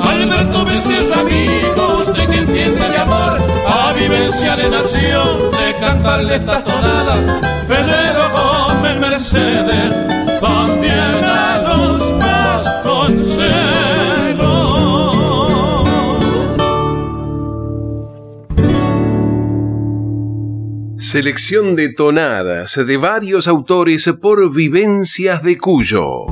Alberto 0.03 0.65
Mesías, 0.65 1.11
amigos 1.11 2.07
de 2.07 2.27
que 2.27 2.37
entiende 2.37 2.96
vivencia 3.99 4.55
de 4.55 4.69
nación, 4.69 5.51
de 5.51 5.75
cantarle 5.79 6.35
estas 6.35 6.63
tonadas, 6.63 7.41
Federo 7.67 8.29
Gómez 8.31 8.99
Mercedes, 8.99 10.39
también 10.39 11.23
a 11.23 11.61
los 11.67 12.13
más. 12.13 12.37
Selección 21.09 21.75
de 21.75 21.93
tonadas 21.93 22.75
de 22.75 22.97
varios 22.97 23.47
autores 23.47 24.07
por 24.21 24.53
vivencias 24.53 25.41
de 25.41 25.57
Cuyo. 25.57 26.25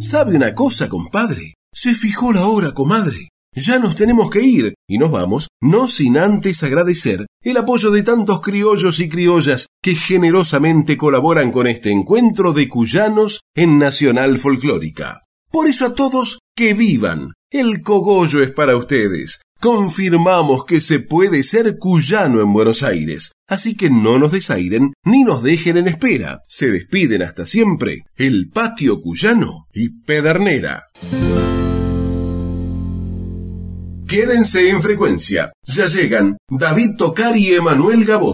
¿Sabe 0.00 0.34
una 0.36 0.52
cosa, 0.52 0.88
compadre? 0.88 1.54
Se 1.72 1.94
fijó 1.94 2.32
la 2.32 2.44
hora, 2.46 2.72
comadre. 2.72 3.31
Ya 3.54 3.78
nos 3.78 3.96
tenemos 3.96 4.30
que 4.30 4.40
ir 4.40 4.74
y 4.88 4.96
nos 4.96 5.10
vamos, 5.10 5.48
no 5.60 5.86
sin 5.86 6.16
antes 6.16 6.62
agradecer 6.62 7.26
el 7.42 7.56
apoyo 7.58 7.90
de 7.90 8.02
tantos 8.02 8.40
criollos 8.40 8.98
y 9.00 9.08
criollas 9.10 9.66
que 9.82 9.94
generosamente 9.94 10.96
colaboran 10.96 11.52
con 11.52 11.66
este 11.66 11.90
encuentro 11.90 12.54
de 12.54 12.68
cuyanos 12.68 13.42
en 13.54 13.78
Nacional 13.78 14.38
Folclórica. 14.38 15.22
Por 15.50 15.66
eso 15.66 15.86
a 15.86 15.94
todos, 15.94 16.38
que 16.56 16.72
vivan. 16.72 17.34
El 17.50 17.82
cogollo 17.82 18.42
es 18.42 18.52
para 18.52 18.74
ustedes. 18.74 19.42
Confirmamos 19.60 20.64
que 20.64 20.80
se 20.80 21.00
puede 21.00 21.42
ser 21.42 21.76
cuyano 21.78 22.40
en 22.40 22.52
Buenos 22.52 22.82
Aires, 22.82 23.32
así 23.48 23.76
que 23.76 23.90
no 23.90 24.18
nos 24.18 24.32
desairen 24.32 24.94
ni 25.04 25.24
nos 25.24 25.42
dejen 25.42 25.76
en 25.76 25.88
espera. 25.88 26.40
Se 26.48 26.70
despiden 26.70 27.22
hasta 27.22 27.44
siempre 27.44 28.04
el 28.16 28.48
patio 28.48 29.02
cuyano 29.02 29.66
y 29.74 29.90
Pedernera. 29.90 30.82
Quédense 34.12 34.68
en 34.68 34.82
frecuencia. 34.82 35.54
Ya 35.64 35.86
llegan 35.86 36.36
David 36.50 36.96
Tocar 36.98 37.34
y 37.34 37.54
Emanuel 37.54 38.04
Gabot. 38.04 38.30